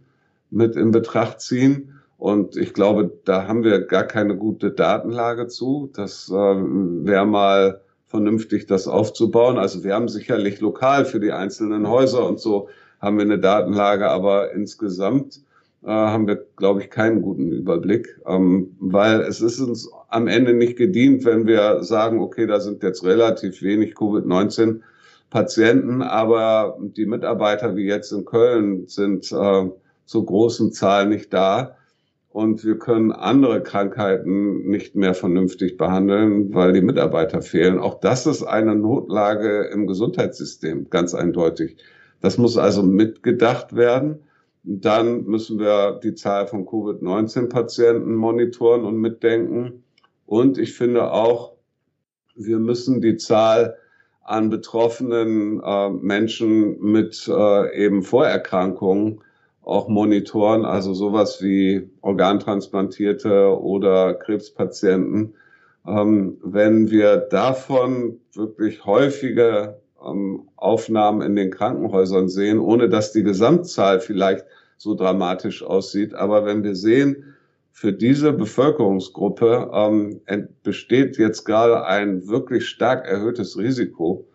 mit 0.50 0.76
in 0.76 0.92
Betracht 0.92 1.42
ziehen. 1.42 2.00
Und 2.18 2.56
ich 2.56 2.74
glaube, 2.74 3.12
da 3.26 3.48
haben 3.48 3.64
wir 3.64 3.82
gar 3.82 4.04
keine 4.04 4.38
gute 4.38 4.72
Datenlage 4.72 5.48
zu. 5.48 5.90
Das 5.94 6.30
äh, 6.30 6.34
wäre 6.34 7.26
mal 7.26 7.82
vernünftig, 8.08 8.68
das 8.68 8.88
aufzubauen. 8.88 9.58
Also 9.58 9.84
wir 9.84 9.96
haben 9.96 10.08
sicherlich 10.08 10.62
lokal 10.62 11.04
für 11.04 11.20
die 11.20 11.32
einzelnen 11.32 11.90
Häuser 11.90 12.26
und 12.26 12.40
so 12.40 12.70
haben 13.02 13.18
wir 13.18 13.26
eine 13.26 13.40
Datenlage, 13.40 14.10
aber 14.10 14.54
insgesamt 14.54 15.42
äh, 15.84 15.90
haben 15.90 16.28
wir, 16.28 16.46
glaube 16.56 16.82
ich, 16.82 16.90
keinen 16.90 17.22
guten 17.22 17.52
Überblick, 17.52 18.20
ähm, 18.26 18.76
weil 18.80 19.22
es 19.22 19.42
ist 19.42 19.60
uns 19.60 19.90
am 20.10 20.28
Ende 20.28 20.54
nicht 20.54 20.78
gedient, 20.78 21.26
wenn 21.26 21.46
wir 21.48 21.84
sagen, 21.84 22.20
okay, 22.20 22.48
da 22.48 22.60
sind 22.60 22.84
jetzt 22.84 23.04
relativ 23.04 23.62
wenig 23.62 23.94
Covid-19 23.94 24.82
Patienten, 25.30 26.02
aber 26.02 26.78
die 26.80 27.06
Mitarbeiter 27.06 27.76
wie 27.76 27.86
jetzt 27.86 28.12
in 28.12 28.24
Köln 28.24 28.88
sind 28.88 29.32
äh, 29.32 29.70
zu 30.06 30.26
großen 30.26 30.72
Zahlen 30.72 31.10
nicht 31.10 31.34
da 31.34 31.76
und 32.34 32.66
wir 32.66 32.80
können 32.80 33.12
andere 33.12 33.62
Krankheiten 33.62 34.68
nicht 34.68 34.96
mehr 34.96 35.14
vernünftig 35.14 35.78
behandeln, 35.78 36.54
weil 36.54 36.74
die 36.74 36.82
Mitarbeiter 36.82 37.42
fehlen. 37.42 37.80
Auch 37.80 38.00
das 38.00 38.26
ist 38.26 38.44
eine 38.44 38.76
Notlage 38.76 39.70
im 39.72 39.86
Gesundheitssystem, 39.86 40.90
ganz 40.90 41.14
eindeutig. 41.14 41.78
Das 42.22 42.38
muss 42.38 42.58
also 42.58 42.84
mitgedacht 42.84 43.76
werden. 43.76 44.20
Dann 44.64 45.26
müssen 45.26 45.60
wir 45.60 46.00
die 46.02 46.16
Zahl 46.16 46.48
von 46.48 46.66
Covid-19-Patienten 46.66 48.16
monitoren 48.16 48.86
und 48.86 48.98
mitdenken. 48.98 49.84
Und 50.26 50.58
ich 50.58 50.74
finde 50.74 51.12
auch, 51.12 51.54
wir 52.36 52.60
müssen 52.60 53.02
die 53.02 53.18
Zahl 53.18 53.78
an 54.24 54.50
betroffenen 54.50 55.62
äh, 55.62 55.90
Menschen 55.90 56.80
mit 56.80 57.28
äh, 57.28 57.86
eben 57.86 58.04
Vorerkrankungen 58.04 59.22
auch 59.64 59.88
monitoren, 59.88 60.66
also 60.66 60.94
sowas 60.94 61.42
wie 61.42 61.90
Organtransplantierte 62.02 63.60
oder 63.60 64.14
Krebspatienten. 64.14 65.36
Ähm, 65.86 66.38
wenn 66.44 66.90
wir 66.90 67.18
davon 67.18 68.20
wirklich 68.34 68.86
häufige 68.86 69.82
ähm, 70.06 70.50
Aufnahmen 70.56 71.22
in 71.22 71.36
den 71.36 71.52
Krankenhäusern 71.52 72.30
sehen, 72.30 72.60
ohne 72.60 72.90
dass 72.90 73.12
die 73.12 73.24
Gesamtzahl 73.24 74.00
vielleicht 74.00 74.46
so 74.78 74.96
dramatisch 74.96 75.64
aussieht. 75.64 76.14
Aber 76.14 76.46
wenn 76.46 76.64
wir 76.64 76.76
sehen, 76.76 77.34
für 77.72 77.92
diese 77.92 78.34
Bevölkerungsgruppe 78.34 79.72
ähm, 79.74 80.22
besteht 80.62 81.18
jetzt 81.18 81.44
gerade 81.44 81.86
ein 81.86 82.28
wirklich 82.28 82.68
stark 82.68 83.08
erhöhtes 83.08 83.58
Risiko, 83.58 84.28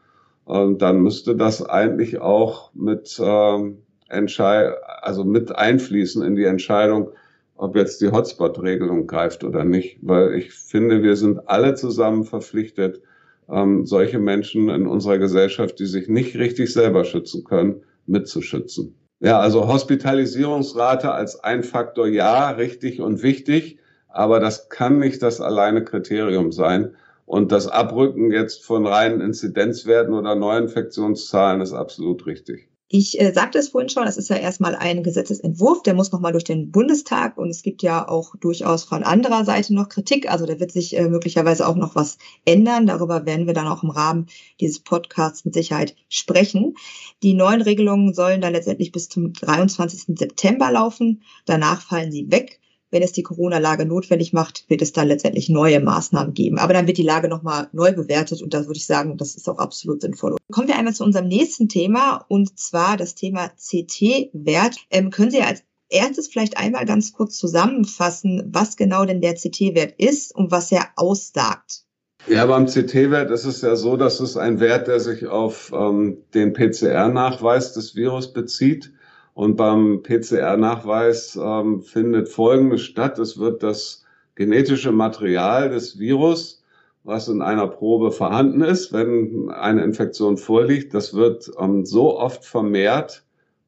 ähm, 0.49 0.79
dann 0.79 1.01
müsste 1.01 1.37
das 1.37 1.65
eigentlich 1.65 2.21
auch 2.21 2.75
mit, 2.75 3.21
ähm, 3.23 3.79
Entschei 4.09 4.73
also 5.03 5.25
mit 5.25 5.55
einfließen 5.55 6.25
in 6.25 6.35
die 6.35 6.45
Entscheidung, 6.45 7.11
ob 7.57 7.77
jetzt 7.77 8.01
die 8.01 8.11
Hotspot-Regelung 8.11 9.07
greift 9.07 9.45
oder 9.45 9.65
nicht. 9.65 9.99
Weil 10.01 10.35
ich 10.35 10.53
finde, 10.53 11.03
wir 11.03 11.17
sind 11.17 11.49
alle 11.49 11.75
zusammen 11.75 12.25
verpflichtet, 12.25 13.03
ähm, 13.51 13.87
solche 13.87 14.19
Menschen 14.19 14.69
in 14.69 14.87
unserer 14.87 15.19
Gesellschaft, 15.19 15.79
die 15.79 15.87
sich 15.87 16.09
nicht 16.09 16.37
richtig 16.37 16.73
selber 16.73 17.05
schützen 17.05 17.45
können, 17.45 17.83
mitzuschützen. 18.07 18.95
Ja, 19.21 19.41
also 19.41 19.67
Hospitalisierungsrate 19.67 21.11
als 21.11 21.41
ein 21.41 21.65
Faktor, 21.65 22.07
ja, 22.07 22.51
richtig 22.51 23.01
und 23.01 23.23
wichtig, 23.23 23.79
aber 24.09 24.39
das 24.39 24.69
kann 24.69 24.99
nicht 24.99 25.23
das 25.23 25.41
alleine 25.41 25.85
Kriterium 25.85 26.53
sein. 26.53 26.95
Und 27.27 27.53
das 27.53 27.69
Abrücken 27.69 28.33
jetzt 28.33 28.65
von 28.65 28.87
reinen 28.87 29.21
Inzidenzwerten 29.21 30.15
oder 30.15 30.35
Neuinfektionszahlen 30.35 31.61
ist 31.61 31.75
absolut 31.75 32.25
richtig. 32.25 32.69
Ich 32.91 33.21
äh, 33.21 33.33
sagte 33.35 33.59
es 33.59 33.69
vorhin 33.69 33.91
schon, 33.91 34.07
das 34.07 34.17
ist 34.17 34.31
ja 34.31 34.37
erstmal 34.37 34.75
ein 34.75 35.03
Gesetzesentwurf, 35.03 35.83
der 35.83 35.93
muss 35.93 36.11
nochmal 36.11 36.33
durch 36.33 36.45
den 36.45 36.71
Bundestag 36.71 37.37
und 37.37 37.51
es 37.51 37.63
gibt 37.63 37.83
ja 37.83 38.09
auch 38.09 38.35
durchaus 38.37 38.85
von 38.85 39.03
anderer 39.03 39.45
Seite 39.45 39.75
noch 39.75 39.91
Kritik. 39.91 40.31
Also 40.31 40.47
da 40.47 40.59
wird 40.59 40.73
sich 40.73 40.97
äh, 40.97 41.07
möglicherweise 41.07 41.69
auch 41.69 41.77
noch 41.77 41.95
was 41.95 42.17
ändern. 42.47 42.87
Darüber 42.87 43.27
werden 43.27 43.47
wir 43.47 43.53
dann 43.53 43.67
auch 43.67 43.83
im 43.83 43.91
Rahmen 43.91 44.27
dieses 44.59 44.79
Podcasts 44.79 45.45
mit 45.45 45.53
Sicherheit 45.53 45.97
sprechen. 46.09 46.77
Die 47.23 47.35
neuen 47.35 47.61
Regelungen 47.61 48.15
sollen 48.15 48.41
dann 48.41 48.55
letztendlich 48.55 48.91
bis 48.91 49.11
zum 49.11 49.35
23. 49.35 50.17
September 50.19 50.73
laufen. 50.73 51.23
Danach 51.45 51.83
fallen 51.83 52.11
sie 52.11 52.31
weg. 52.31 52.59
Wenn 52.91 53.03
es 53.03 53.13
die 53.13 53.23
Corona-Lage 53.23 53.87
notwendig 53.87 54.33
macht, 54.33 54.65
wird 54.69 54.83
es 54.83 54.93
dann 54.93 55.09
letztendlich 55.09 55.49
neue 55.49 55.81
Maßnahmen 55.81 56.35
geben. 56.35 56.59
Aber 56.59 56.73
dann 56.73 56.87
wird 56.87 56.99
die 56.99 57.03
Lage 57.03 57.29
nochmal 57.29 57.69
neu 57.73 57.93
bewertet 57.93 58.43
und 58.43 58.55
da 58.55 58.67
würde 58.67 58.79
ich 58.79 58.87
sagen, 58.87 59.17
das 59.17 59.35
ist 59.35 59.49
auch 59.49 59.59
absolut 59.59 60.03
sinnvoll. 60.03 60.37
Kommen 60.51 60.69
wir 60.69 60.77
einmal 60.77 60.95
zu 60.95 61.05
unserem 61.05 61.29
nächsten 61.29 61.69
Thema 61.69 62.25
und 62.29 62.59
zwar 62.59 62.97
das 62.97 63.15
Thema 63.15 63.49
CT-Wert. 63.49 64.77
Ähm, 64.91 65.11
können 65.11 65.31
Sie 65.31 65.43
als 65.43 65.63
erstes 65.91 66.29
vielleicht 66.29 66.59
einmal 66.59 66.85
ganz 66.85 67.13
kurz 67.13 67.37
zusammenfassen, 67.37 68.51
was 68.53 68.77
genau 68.77 69.05
denn 69.05 69.21
der 69.21 69.35
CT-Wert 69.35 69.95
ist 69.99 70.35
und 70.35 70.51
was 70.51 70.71
er 70.73 70.89
aussagt? 70.97 71.85
Ja, 72.27 72.45
beim 72.47 72.67
CT-Wert 72.67 73.31
ist 73.31 73.45
es 73.45 73.63
ja 73.63 73.77
so, 73.77 73.97
dass 73.97 74.21
es 74.21 74.37
ein 74.37 74.61
Wert, 74.61 74.89
der 74.89 75.01
sich 75.01 75.27
auf 75.27 75.73
ähm, 75.75 76.19
den 76.35 76.53
PCR-Nachweis 76.53 77.73
des 77.73 77.95
Virus 77.95 78.33
bezieht. 78.33 78.93
Und 79.39 79.55
beim 79.55 80.03
PCR-Nachweis 80.03 81.39
ähm, 81.41 81.81
findet 81.81 82.29
Folgendes 82.29 82.83
statt. 82.83 83.21
Es 83.21 83.39
wird 83.39 83.63
das 83.63 84.05
genetische 84.35 84.91
Material 84.91 85.71
des 85.71 85.97
Virus, 85.97 86.65
was 87.05 87.29
in 87.29 87.41
einer 87.41 87.69
Probe 87.69 88.11
vorhanden 88.11 88.63
ist, 88.63 88.93
wenn 88.93 89.49
eine 89.51 89.85
Infektion 89.85 90.39
vorliegt, 90.39 90.93
das 90.93 91.15
wird 91.15 91.53
ähm, 91.57 91.85
so 91.85 92.19
oft 92.19 92.45
vermehrt, 92.45 93.23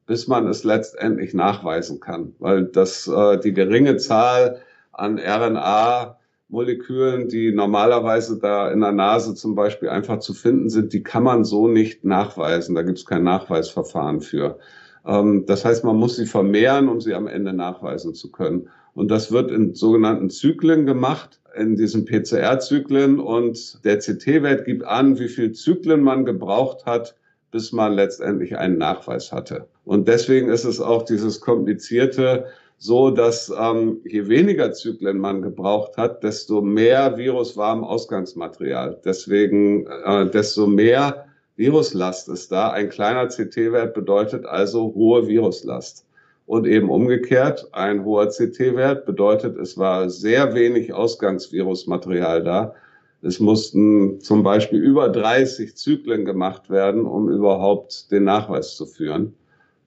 bis 0.07 0.27
man 0.27 0.45
es 0.49 0.65
letztendlich 0.65 1.33
nachweisen 1.33 2.01
kann. 2.01 2.35
Weil 2.39 2.65
das 2.65 3.07
äh, 3.07 3.39
die 3.39 3.53
geringe 3.53 3.95
Zahl 3.95 4.59
an 4.91 5.19
RNA 5.19 6.19
Molekülen, 6.49 7.29
die 7.29 7.53
normalerweise 7.53 8.39
da 8.39 8.69
in 8.69 8.81
der 8.81 8.91
Nase 8.91 9.35
zum 9.35 9.55
Beispiel 9.55 9.87
einfach 9.87 10.19
zu 10.19 10.33
finden 10.33 10.69
sind, 10.69 10.91
die 10.91 11.01
kann 11.01 11.23
man 11.23 11.45
so 11.45 11.69
nicht 11.69 12.03
nachweisen. 12.03 12.75
Da 12.75 12.81
gibt 12.81 12.97
es 12.97 13.05
kein 13.05 13.23
Nachweisverfahren 13.23 14.19
für. 14.19 14.59
Ähm, 15.05 15.45
das 15.45 15.65
heißt, 15.65 15.83
man 15.83 15.97
muss 15.97 16.15
sie 16.15 16.25
vermehren, 16.25 16.89
um 16.89 17.01
sie 17.01 17.13
am 17.13 17.27
Ende 17.27 17.53
nachweisen 17.53 18.13
zu 18.13 18.31
können. 18.31 18.69
Und 18.93 19.09
das 19.09 19.31
wird 19.31 19.51
in 19.51 19.73
sogenannten 19.73 20.29
Zyklen 20.29 20.85
gemacht, 20.85 21.39
in 21.55 21.75
diesen 21.75 22.05
PCR-Zyklen. 22.05 23.19
Und 23.19 23.83
der 23.85 23.99
CT-Wert 23.99 24.65
gibt 24.65 24.83
an, 24.83 25.17
wie 25.19 25.29
viel 25.29 25.53
Zyklen 25.53 26.01
man 26.01 26.25
gebraucht 26.25 26.85
hat, 26.85 27.15
bis 27.51 27.71
man 27.71 27.93
letztendlich 27.93 28.57
einen 28.57 28.77
Nachweis 28.77 29.31
hatte. 29.31 29.67
Und 29.85 30.07
deswegen 30.07 30.49
ist 30.49 30.63
es 30.63 30.79
auch 30.79 31.03
dieses 31.03 31.41
komplizierte, 31.41 32.45
so 32.77 33.11
dass 33.11 33.53
ähm, 33.55 34.01
je 34.05 34.27
weniger 34.27 34.71
Zyklen 34.71 35.19
man 35.19 35.41
gebraucht 35.41 35.97
hat, 35.97 36.23
desto 36.23 36.61
mehr 36.61 37.17
Virus 37.17 37.55
war 37.55 37.75
im 37.75 37.83
Ausgangsmaterial. 37.83 38.99
Deswegen, 39.05 39.85
äh, 39.85 40.29
desto 40.29 40.65
mehr 40.65 41.25
Viruslast 41.61 42.27
ist 42.27 42.51
da. 42.51 42.71
Ein 42.71 42.89
kleiner 42.89 43.27
CT-Wert 43.27 43.93
bedeutet 43.93 44.47
also 44.47 44.95
hohe 44.95 45.27
Viruslast. 45.27 46.07
Und 46.47 46.65
eben 46.65 46.89
umgekehrt, 46.89 47.67
ein 47.71 48.03
hoher 48.03 48.29
CT-Wert 48.29 49.05
bedeutet, 49.05 49.57
es 49.59 49.77
war 49.77 50.09
sehr 50.09 50.55
wenig 50.55 50.91
Ausgangsvirusmaterial 50.91 52.43
da. 52.43 52.73
Es 53.21 53.39
mussten 53.39 54.19
zum 54.21 54.41
Beispiel 54.41 54.81
über 54.81 55.09
30 55.09 55.77
Zyklen 55.77 56.25
gemacht 56.25 56.71
werden, 56.71 57.05
um 57.05 57.29
überhaupt 57.29 58.11
den 58.11 58.23
Nachweis 58.23 58.75
zu 58.75 58.87
führen. 58.87 59.35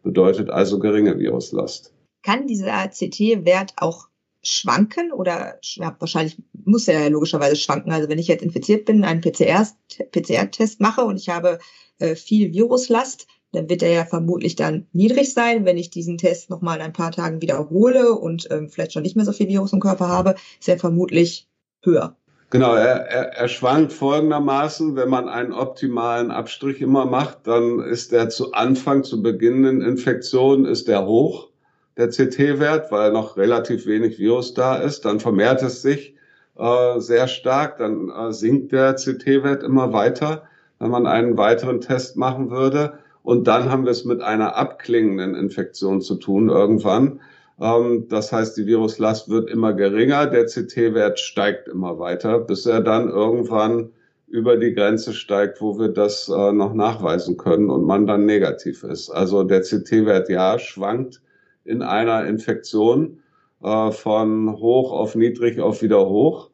Bedeutet 0.04 0.50
also 0.50 0.78
geringe 0.78 1.18
Viruslast. 1.18 1.92
Kann 2.22 2.46
dieser 2.46 2.86
CT-Wert 2.86 3.72
auch 3.78 4.06
schwanken 4.44 5.12
oder 5.12 5.58
ja, 5.62 5.96
wahrscheinlich 5.98 6.40
muss 6.52 6.86
er 6.88 7.00
ja 7.00 7.08
logischerweise 7.08 7.56
schwanken. 7.56 7.92
Also 7.92 8.08
wenn 8.08 8.18
ich 8.18 8.28
jetzt 8.28 8.42
infiziert 8.42 8.84
bin, 8.84 9.04
einen 9.04 9.20
PCR-Test 9.20 10.80
mache 10.80 11.04
und 11.04 11.16
ich 11.16 11.28
habe 11.28 11.58
äh, 11.98 12.14
viel 12.14 12.52
Viruslast, 12.52 13.26
dann 13.52 13.68
wird 13.68 13.82
er 13.82 13.92
ja 13.92 14.04
vermutlich 14.04 14.56
dann 14.56 14.86
niedrig 14.92 15.32
sein. 15.32 15.64
Wenn 15.64 15.78
ich 15.78 15.90
diesen 15.90 16.18
Test 16.18 16.50
nochmal 16.50 16.76
in 16.76 16.82
ein 16.82 16.92
paar 16.92 17.12
Tagen 17.12 17.40
wiederhole 17.40 18.12
und 18.12 18.48
ähm, 18.50 18.68
vielleicht 18.68 18.92
schon 18.92 19.02
nicht 19.02 19.16
mehr 19.16 19.24
so 19.24 19.32
viel 19.32 19.48
Virus 19.48 19.72
im 19.72 19.80
Körper 19.80 20.08
habe, 20.08 20.34
ist 20.60 20.68
er 20.68 20.78
vermutlich 20.78 21.48
höher. 21.82 22.16
Genau, 22.50 22.74
er, 22.74 23.06
er, 23.06 23.32
er 23.32 23.48
schwankt 23.48 23.92
folgendermaßen, 23.92 24.94
wenn 24.96 25.08
man 25.08 25.28
einen 25.28 25.52
optimalen 25.52 26.30
Abstrich 26.30 26.80
immer 26.80 27.06
macht, 27.06 27.46
dann 27.46 27.80
ist 27.80 28.12
er 28.12 28.28
zu 28.28 28.52
Anfang, 28.52 29.02
zu 29.02 29.22
beginnenden 29.22 29.80
Infektionen, 29.80 30.64
ist 30.64 30.88
er 30.88 31.06
hoch 31.06 31.48
der 31.96 32.08
CT-Wert, 32.08 32.90
weil 32.90 33.12
noch 33.12 33.36
relativ 33.36 33.86
wenig 33.86 34.18
Virus 34.18 34.54
da 34.54 34.76
ist. 34.76 35.04
Dann 35.04 35.20
vermehrt 35.20 35.62
es 35.62 35.82
sich 35.82 36.14
äh, 36.58 37.00
sehr 37.00 37.28
stark, 37.28 37.78
dann 37.78 38.10
äh, 38.10 38.32
sinkt 38.32 38.72
der 38.72 38.94
CT-Wert 38.94 39.62
immer 39.62 39.92
weiter, 39.92 40.44
wenn 40.78 40.90
man 40.90 41.06
einen 41.06 41.36
weiteren 41.36 41.80
Test 41.80 42.16
machen 42.16 42.50
würde. 42.50 42.98
Und 43.22 43.46
dann 43.46 43.70
haben 43.70 43.84
wir 43.84 43.90
es 43.90 44.04
mit 44.04 44.20
einer 44.20 44.56
abklingenden 44.56 45.34
Infektion 45.34 46.00
zu 46.00 46.16
tun 46.16 46.48
irgendwann. 46.48 47.20
Ähm, 47.60 48.06
das 48.08 48.32
heißt, 48.32 48.56
die 48.56 48.66
Viruslast 48.66 49.28
wird 49.28 49.50
immer 49.50 49.72
geringer, 49.72 50.26
der 50.26 50.46
CT-Wert 50.46 51.18
steigt 51.20 51.68
immer 51.68 51.98
weiter, 51.98 52.38
bis 52.40 52.66
er 52.66 52.80
dann 52.80 53.08
irgendwann 53.08 53.90
über 54.28 54.56
die 54.56 54.74
Grenze 54.74 55.12
steigt, 55.12 55.60
wo 55.60 55.78
wir 55.78 55.88
das 55.88 56.28
äh, 56.28 56.52
noch 56.52 56.74
nachweisen 56.74 57.36
können 57.36 57.70
und 57.70 57.84
man 57.84 58.06
dann 58.06 58.26
negativ 58.26 58.82
ist. 58.82 59.10
Also 59.10 59.44
der 59.44 59.60
CT-Wert 59.60 60.28
ja 60.28 60.58
schwankt 60.58 61.20
in 61.64 61.82
einer 61.82 62.26
Infektion 62.26 63.18
äh, 63.62 63.90
von 63.90 64.56
hoch 64.58 64.92
auf 64.92 65.14
niedrig 65.14 65.60
auf 65.60 65.82
wieder 65.82 66.08
hoch. 66.08 66.50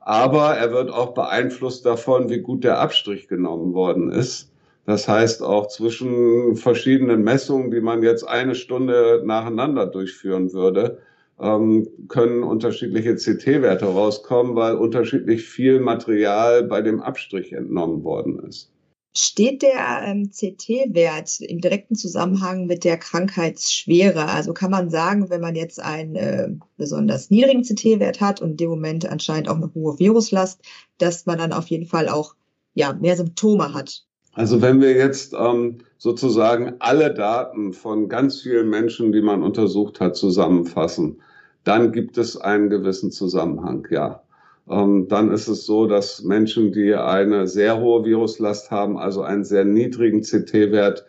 Aber 0.00 0.56
er 0.56 0.72
wird 0.72 0.90
auch 0.90 1.14
beeinflusst 1.14 1.84
davon, 1.84 2.30
wie 2.30 2.40
gut 2.40 2.64
der 2.64 2.80
Abstrich 2.80 3.28
genommen 3.28 3.74
worden 3.74 4.10
ist. 4.10 4.50
Das 4.86 5.06
heißt, 5.06 5.42
auch 5.42 5.68
zwischen 5.68 6.56
verschiedenen 6.56 7.22
Messungen, 7.22 7.70
die 7.70 7.82
man 7.82 8.02
jetzt 8.02 8.26
eine 8.26 8.54
Stunde 8.54 9.22
nacheinander 9.22 9.84
durchführen 9.84 10.54
würde, 10.54 10.98
ähm, 11.38 11.86
können 12.08 12.42
unterschiedliche 12.42 13.16
CT-Werte 13.16 13.84
rauskommen, 13.84 14.56
weil 14.56 14.76
unterschiedlich 14.76 15.44
viel 15.44 15.78
Material 15.78 16.64
bei 16.64 16.80
dem 16.80 17.00
Abstrich 17.00 17.52
entnommen 17.52 18.02
worden 18.02 18.38
ist. 18.48 18.72
Steht 19.16 19.62
der 19.62 20.02
ähm, 20.04 20.30
CT-Wert 20.30 21.40
im 21.40 21.60
direkten 21.60 21.96
Zusammenhang 21.96 22.66
mit 22.66 22.84
der 22.84 22.98
Krankheitsschwere? 22.98 24.26
Also 24.26 24.52
kann 24.52 24.70
man 24.70 24.90
sagen, 24.90 25.30
wenn 25.30 25.40
man 25.40 25.56
jetzt 25.56 25.80
einen 25.80 26.14
äh, 26.14 26.48
besonders 26.76 27.30
niedrigen 27.30 27.62
CT-Wert 27.62 28.20
hat 28.20 28.40
und 28.40 28.50
in 28.50 28.56
dem 28.58 28.70
Moment 28.70 29.06
anscheinend 29.06 29.48
auch 29.48 29.56
eine 29.56 29.72
hohe 29.74 29.98
Viruslast, 29.98 30.60
dass 30.98 31.26
man 31.26 31.38
dann 31.38 31.52
auf 31.52 31.66
jeden 31.68 31.86
Fall 31.86 32.08
auch 32.08 32.34
ja, 32.74 32.92
mehr 32.92 33.16
Symptome 33.16 33.74
hat? 33.74 34.04
Also 34.34 34.62
wenn 34.62 34.80
wir 34.80 34.92
jetzt 34.92 35.34
ähm, 35.36 35.78
sozusagen 35.96 36.74
alle 36.78 37.12
Daten 37.12 37.72
von 37.72 38.08
ganz 38.08 38.42
vielen 38.42 38.70
Menschen, 38.70 39.10
die 39.10 39.20
man 39.20 39.42
untersucht 39.42 39.98
hat, 39.98 40.16
zusammenfassen, 40.16 41.20
dann 41.64 41.92
gibt 41.92 42.18
es 42.18 42.36
einen 42.36 42.70
gewissen 42.70 43.10
Zusammenhang, 43.10 43.86
ja. 43.90 44.22
Ähm, 44.70 45.08
dann 45.08 45.30
ist 45.30 45.48
es 45.48 45.66
so, 45.66 45.86
dass 45.86 46.22
Menschen, 46.22 46.72
die 46.72 46.94
eine 46.94 47.46
sehr 47.46 47.80
hohe 47.80 48.04
Viruslast 48.04 48.70
haben, 48.70 48.98
also 48.98 49.22
einen 49.22 49.44
sehr 49.44 49.64
niedrigen 49.64 50.22
CT-Wert, 50.22 51.06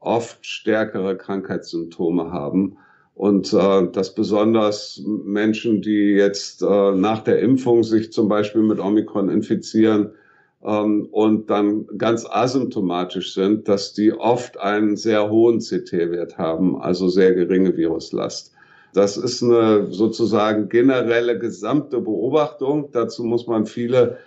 oft 0.00 0.44
stärkere 0.44 1.16
Krankheitssymptome 1.16 2.30
haben. 2.30 2.76
Und 3.14 3.52
äh, 3.52 3.90
dass 3.92 4.14
besonders 4.14 5.00
Menschen, 5.06 5.82
die 5.82 6.14
jetzt 6.14 6.62
äh, 6.62 6.92
nach 6.92 7.20
der 7.20 7.38
Impfung 7.40 7.84
sich 7.84 8.12
zum 8.12 8.28
Beispiel 8.28 8.62
mit 8.62 8.80
Omikron 8.80 9.28
infizieren 9.28 10.10
ähm, 10.64 11.08
und 11.12 11.48
dann 11.48 11.86
ganz 11.96 12.26
asymptomatisch 12.28 13.34
sind, 13.34 13.68
dass 13.68 13.92
die 13.92 14.12
oft 14.12 14.58
einen 14.58 14.96
sehr 14.96 15.30
hohen 15.30 15.60
CT-Wert 15.60 16.38
haben, 16.38 16.80
also 16.80 17.08
sehr 17.08 17.34
geringe 17.34 17.76
Viruslast. 17.76 18.53
Das 18.94 19.16
ist 19.16 19.42
eine 19.42 19.88
sozusagen 19.92 20.68
generelle 20.68 21.36
gesamte 21.36 22.00
Beobachtung. 22.00 22.90
Dazu 22.92 23.24
muss 23.24 23.48
man 23.48 23.66
viele 23.66 24.18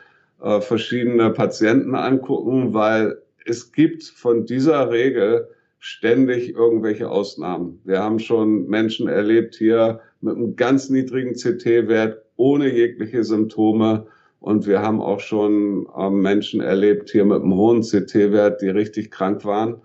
äh, 0.43 0.59
verschiedene 0.59 1.31
Patienten 1.31 1.95
angucken, 1.95 2.73
weil 2.73 3.17
es 3.45 3.71
gibt 3.71 4.03
von 4.03 4.45
dieser 4.45 4.91
Regel 4.91 5.47
ständig 5.79 6.53
irgendwelche 6.53 7.09
Ausnahmen. 7.09 7.79
Wir 7.85 8.03
haben 8.03 8.19
schon 8.19 8.67
Menschen 8.67 9.07
erlebt 9.07 9.55
hier 9.55 10.01
mit 10.19 10.35
einem 10.35 10.57
ganz 10.57 10.89
niedrigen 10.89 11.35
CT-Wert 11.35 12.21
ohne 12.35 12.69
jegliche 12.69 13.23
Symptome. 13.23 14.05
Und 14.41 14.67
wir 14.67 14.81
haben 14.81 14.99
auch 14.99 15.21
schon 15.21 15.87
äh, 15.97 16.09
Menschen 16.09 16.59
erlebt 16.59 17.09
hier 17.09 17.23
mit 17.23 17.41
einem 17.41 17.55
hohen 17.55 17.83
CT-Wert, 17.83 18.61
die 18.61 18.69
richtig 18.69 19.11
krank 19.11 19.45
waren. 19.45 19.77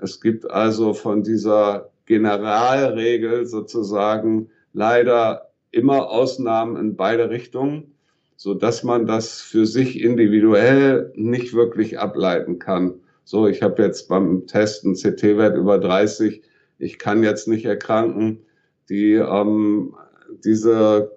Es 0.00 0.20
gibt 0.20 0.48
also 0.48 0.94
von 0.94 1.24
dieser 1.24 1.90
Generalregel 2.08 3.46
sozusagen 3.46 4.50
leider 4.72 5.50
immer 5.70 6.08
Ausnahmen 6.08 6.76
in 6.76 6.96
beide 6.96 7.30
Richtungen, 7.30 7.94
so 8.36 8.54
dass 8.54 8.82
man 8.82 9.06
das 9.06 9.40
für 9.40 9.66
sich 9.66 10.00
individuell 10.00 11.12
nicht 11.14 11.54
wirklich 11.54 11.98
ableiten 11.98 12.58
kann. 12.58 12.94
So, 13.24 13.46
ich 13.46 13.62
habe 13.62 13.82
jetzt 13.82 14.08
beim 14.08 14.46
Testen 14.46 14.94
CT-Wert 14.94 15.56
über 15.56 15.78
30, 15.78 16.42
ich 16.78 16.98
kann 16.98 17.22
jetzt 17.22 17.46
nicht 17.46 17.66
erkranken. 17.66 18.40
Die 18.88 19.14
ähm, 19.14 19.94
diese 20.44 21.12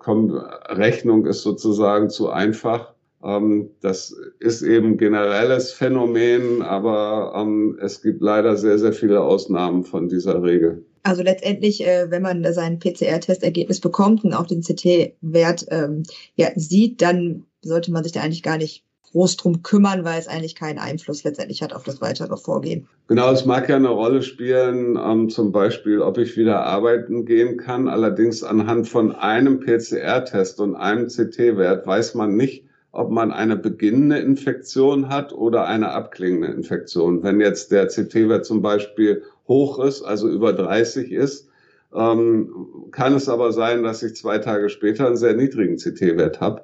Rechnung 0.69 1.25
ist 1.25 1.41
sozusagen 1.41 2.09
zu 2.09 2.29
einfach. 2.29 2.93
Ähm, 3.23 3.69
das 3.81 4.15
ist 4.39 4.61
eben 4.61 4.97
generelles 4.97 5.71
Phänomen, 5.71 6.61
aber 6.61 7.33
ähm, 7.35 7.77
es 7.81 8.01
gibt 8.01 8.21
leider 8.21 8.57
sehr, 8.57 8.79
sehr 8.79 8.93
viele 8.93 9.21
Ausnahmen 9.21 9.83
von 9.83 10.09
dieser 10.09 10.41
Regel. 10.41 10.85
Also 11.03 11.23
letztendlich, 11.23 11.85
äh, 11.85 12.09
wenn 12.09 12.21
man 12.21 12.45
sein 12.53 12.79
PCR-Testergebnis 12.79 13.79
bekommt 13.79 14.23
und 14.23 14.33
auch 14.33 14.45
den 14.45 14.61
CT-Wert 14.61 15.65
ähm, 15.69 16.03
ja, 16.35 16.49
sieht, 16.55 17.01
dann 17.01 17.45
sollte 17.61 17.91
man 17.91 18.03
sich 18.03 18.11
da 18.11 18.21
eigentlich 18.21 18.43
gar 18.43 18.57
nicht 18.57 18.83
groß 19.11 19.37
drum 19.37 19.61
kümmern, 19.61 20.05
weil 20.05 20.19
es 20.19 20.27
eigentlich 20.27 20.55
keinen 20.55 20.79
Einfluss 20.79 21.23
letztendlich 21.23 21.61
hat 21.61 21.73
auf 21.73 21.83
das 21.83 22.01
weitere 22.01 22.37
Vorgehen. 22.37 22.87
Genau, 23.07 23.31
es 23.31 23.45
mag 23.45 23.67
ja 23.67 23.75
eine 23.75 23.89
Rolle 23.89 24.23
spielen, 24.23 24.97
ähm, 24.97 25.29
zum 25.29 25.51
Beispiel, 25.51 26.01
ob 26.01 26.17
ich 26.17 26.37
wieder 26.37 26.63
arbeiten 26.63 27.25
gehen 27.25 27.57
kann. 27.57 27.87
Allerdings 27.87 28.43
anhand 28.43 28.87
von 28.87 29.13
einem 29.13 29.59
PCR-Test 29.59 30.59
und 30.59 30.75
einem 30.75 31.07
CT-Wert 31.07 31.85
weiß 31.85 32.15
man 32.15 32.37
nicht, 32.37 32.63
ob 32.91 33.09
man 33.09 33.31
eine 33.31 33.55
beginnende 33.55 34.17
Infektion 34.19 35.09
hat 35.09 35.33
oder 35.33 35.65
eine 35.65 35.91
abklingende 35.91 36.47
Infektion. 36.47 37.23
Wenn 37.23 37.39
jetzt 37.39 37.71
der 37.71 37.87
CT-Wert 37.87 38.45
zum 38.45 38.61
Beispiel 38.61 39.23
hoch 39.47 39.79
ist, 39.79 40.01
also 40.01 40.29
über 40.29 40.53
30 40.53 41.11
ist, 41.11 41.49
ähm, 41.93 42.53
kann 42.91 43.13
es 43.15 43.29
aber 43.29 43.51
sein, 43.51 43.83
dass 43.83 44.03
ich 44.03 44.15
zwei 44.15 44.37
Tage 44.39 44.69
später 44.69 45.07
einen 45.07 45.17
sehr 45.17 45.35
niedrigen 45.35 45.77
CT-Wert 45.77 46.41
habe. 46.41 46.63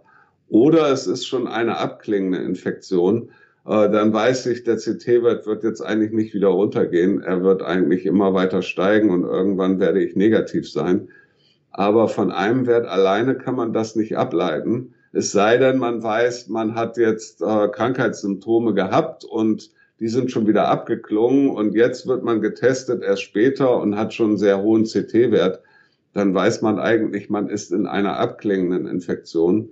Oder 0.50 0.92
es 0.92 1.08
ist 1.08 1.26
schon 1.26 1.48
eine 1.48 1.78
abklingende 1.78 2.40
Infektion. 2.40 3.30
Äh, 3.66 3.90
dann 3.90 4.14
weiß 4.14 4.46
ich, 4.48 4.64
der 4.64 4.78
CT-Wert 4.78 5.46
wird 5.46 5.64
jetzt 5.64 5.82
eigentlich 5.82 6.12
nicht 6.12 6.34
wieder 6.34 6.48
runtergehen. 6.50 7.22
Er 7.22 7.44
wird 7.44 7.62
eigentlich 7.62 8.06
immer 8.06 8.34
weiter 8.34 8.62
steigen 8.62 9.10
und 9.10 9.24
irgendwann 9.24 9.80
werde 9.80 10.02
ich 10.02 10.16
negativ 10.16 10.70
sein. 10.70 11.10
Aber 11.72 12.08
von 12.08 12.32
einem 12.32 12.66
Wert 12.66 12.88
alleine 12.88 13.36
kann 13.36 13.56
man 13.56 13.74
das 13.74 13.96
nicht 13.96 14.18
ableiten. 14.18 14.94
Es 15.14 15.32
sei 15.32 15.58
denn, 15.58 15.78
man 15.78 16.04
weiß, 16.04 16.48
man 16.48 16.76
hat 16.76 16.98
jetzt 16.98 17.42
äh, 17.42 17.68
Krankheitssymptome 17.70 18.74
gehabt 18.74 19.24
und 19.24 19.72
die 20.00 20.10
sind 20.10 20.32
schon 20.32 20.48
wieder 20.48 20.68
abgeklungen 20.68 21.50
und 21.50 21.74
jetzt 21.74 22.08
wird 22.08 22.24
man 22.24 22.42
getestet 22.42 23.02
erst 23.02 23.24
später 23.24 23.80
und 23.80 23.96
hat 23.96 24.14
schon 24.14 24.30
einen 24.30 24.38
sehr 24.38 24.62
hohen 24.62 24.84
CT-Wert. 24.84 25.62
Dann 26.14 26.34
weiß 26.34 26.62
man 26.62 26.80
eigentlich, 26.80 27.30
man 27.30 27.50
ist 27.50 27.72
in 27.72 27.88
einer 27.88 28.18
abklingenden 28.20 28.88
Infektion. 28.88 29.70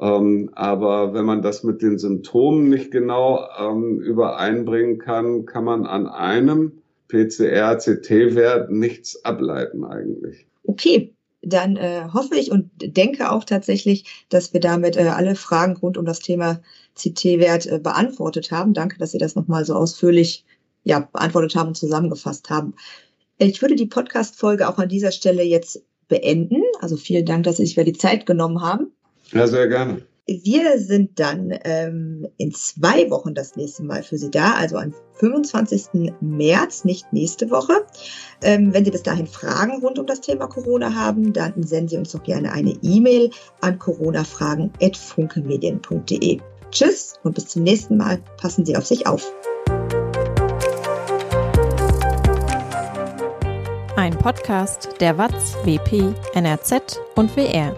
Ähm, 0.00 0.50
aber 0.54 1.14
wenn 1.14 1.24
man 1.24 1.42
das 1.42 1.64
mit 1.64 1.82
den 1.82 1.98
Symptomen 1.98 2.68
nicht 2.68 2.90
genau 2.90 3.46
ähm, 3.58 4.00
übereinbringen 4.00 4.98
kann, 4.98 5.46
kann 5.46 5.64
man 5.64 5.86
an 5.86 6.06
einem 6.06 6.82
PCR-CT-Wert 7.08 8.70
nichts 8.70 9.24
ableiten 9.24 9.84
eigentlich. 9.84 10.46
Okay, 10.64 11.14
dann 11.42 11.76
äh, 11.76 12.04
hoffe 12.12 12.36
ich 12.36 12.50
und 12.50 12.70
denke 12.80 13.30
auch 13.30 13.44
tatsächlich, 13.44 14.04
dass 14.28 14.52
wir 14.52 14.60
damit 14.60 14.96
äh, 14.96 15.08
alle 15.08 15.34
Fragen 15.34 15.76
rund 15.76 15.98
um 15.98 16.04
das 16.04 16.20
Thema 16.20 16.60
CT-Wert 16.94 17.66
äh, 17.66 17.78
beantwortet 17.78 18.50
haben. 18.50 18.74
Danke, 18.74 18.98
dass 18.98 19.12
Sie 19.12 19.18
das 19.18 19.34
nochmal 19.34 19.64
so 19.64 19.74
ausführlich 19.74 20.44
ja, 20.84 21.00
beantwortet 21.00 21.56
haben 21.56 21.68
und 21.68 21.76
zusammengefasst 21.76 22.50
haben. 22.50 22.74
Ich 23.38 23.60
würde 23.60 23.74
die 23.74 23.86
Podcast-Folge 23.86 24.68
auch 24.68 24.78
an 24.78 24.88
dieser 24.88 25.10
Stelle 25.10 25.42
jetzt 25.42 25.82
beenden. 26.08 26.62
Also 26.80 26.96
vielen 26.96 27.26
Dank, 27.26 27.44
dass 27.44 27.56
Sie 27.56 27.66
sich 27.66 27.76
wieder 27.76 27.84
die 27.84 27.92
Zeit 27.92 28.26
genommen 28.26 28.62
haben. 28.62 28.92
Ja, 29.32 29.46
sehr 29.46 29.68
gerne. 29.68 30.02
Wir 30.26 30.78
sind 30.78 31.18
dann 31.18 31.52
ähm, 31.64 32.28
in 32.36 32.54
zwei 32.54 33.10
Wochen 33.10 33.34
das 33.34 33.56
nächste 33.56 33.82
Mal 33.82 34.04
für 34.04 34.18
Sie 34.18 34.30
da, 34.30 34.52
also 34.52 34.76
am 34.76 34.94
25. 35.14 36.12
März, 36.20 36.84
nicht 36.84 37.12
nächste 37.12 37.50
Woche. 37.50 37.84
Ähm, 38.40 38.72
wenn 38.72 38.84
Sie 38.84 38.92
bis 38.92 39.02
dahin 39.02 39.26
Fragen 39.26 39.80
rund 39.82 39.98
um 39.98 40.06
das 40.06 40.20
Thema 40.20 40.46
Corona 40.46 40.94
haben, 40.94 41.32
dann 41.32 41.64
senden 41.64 41.88
Sie 41.88 41.96
uns 41.96 42.12
doch 42.12 42.22
gerne 42.22 42.52
eine 42.52 42.78
E-Mail 42.82 43.30
an 43.62 43.80
coronafragen.funkemedien.de. 43.80 46.38
Tschüss 46.70 47.14
und 47.24 47.34
bis 47.34 47.48
zum 47.48 47.64
nächsten 47.64 47.96
Mal. 47.96 48.20
Passen 48.40 48.64
Sie 48.64 48.76
auf 48.76 48.86
sich 48.86 49.08
auf. 49.08 49.26
Ein 53.96 54.16
Podcast 54.18 54.90
der 55.00 55.18
WAZ, 55.18 55.56
WP, 55.64 56.14
NRZ 56.34 57.00
und 57.16 57.36
WR. 57.36 57.74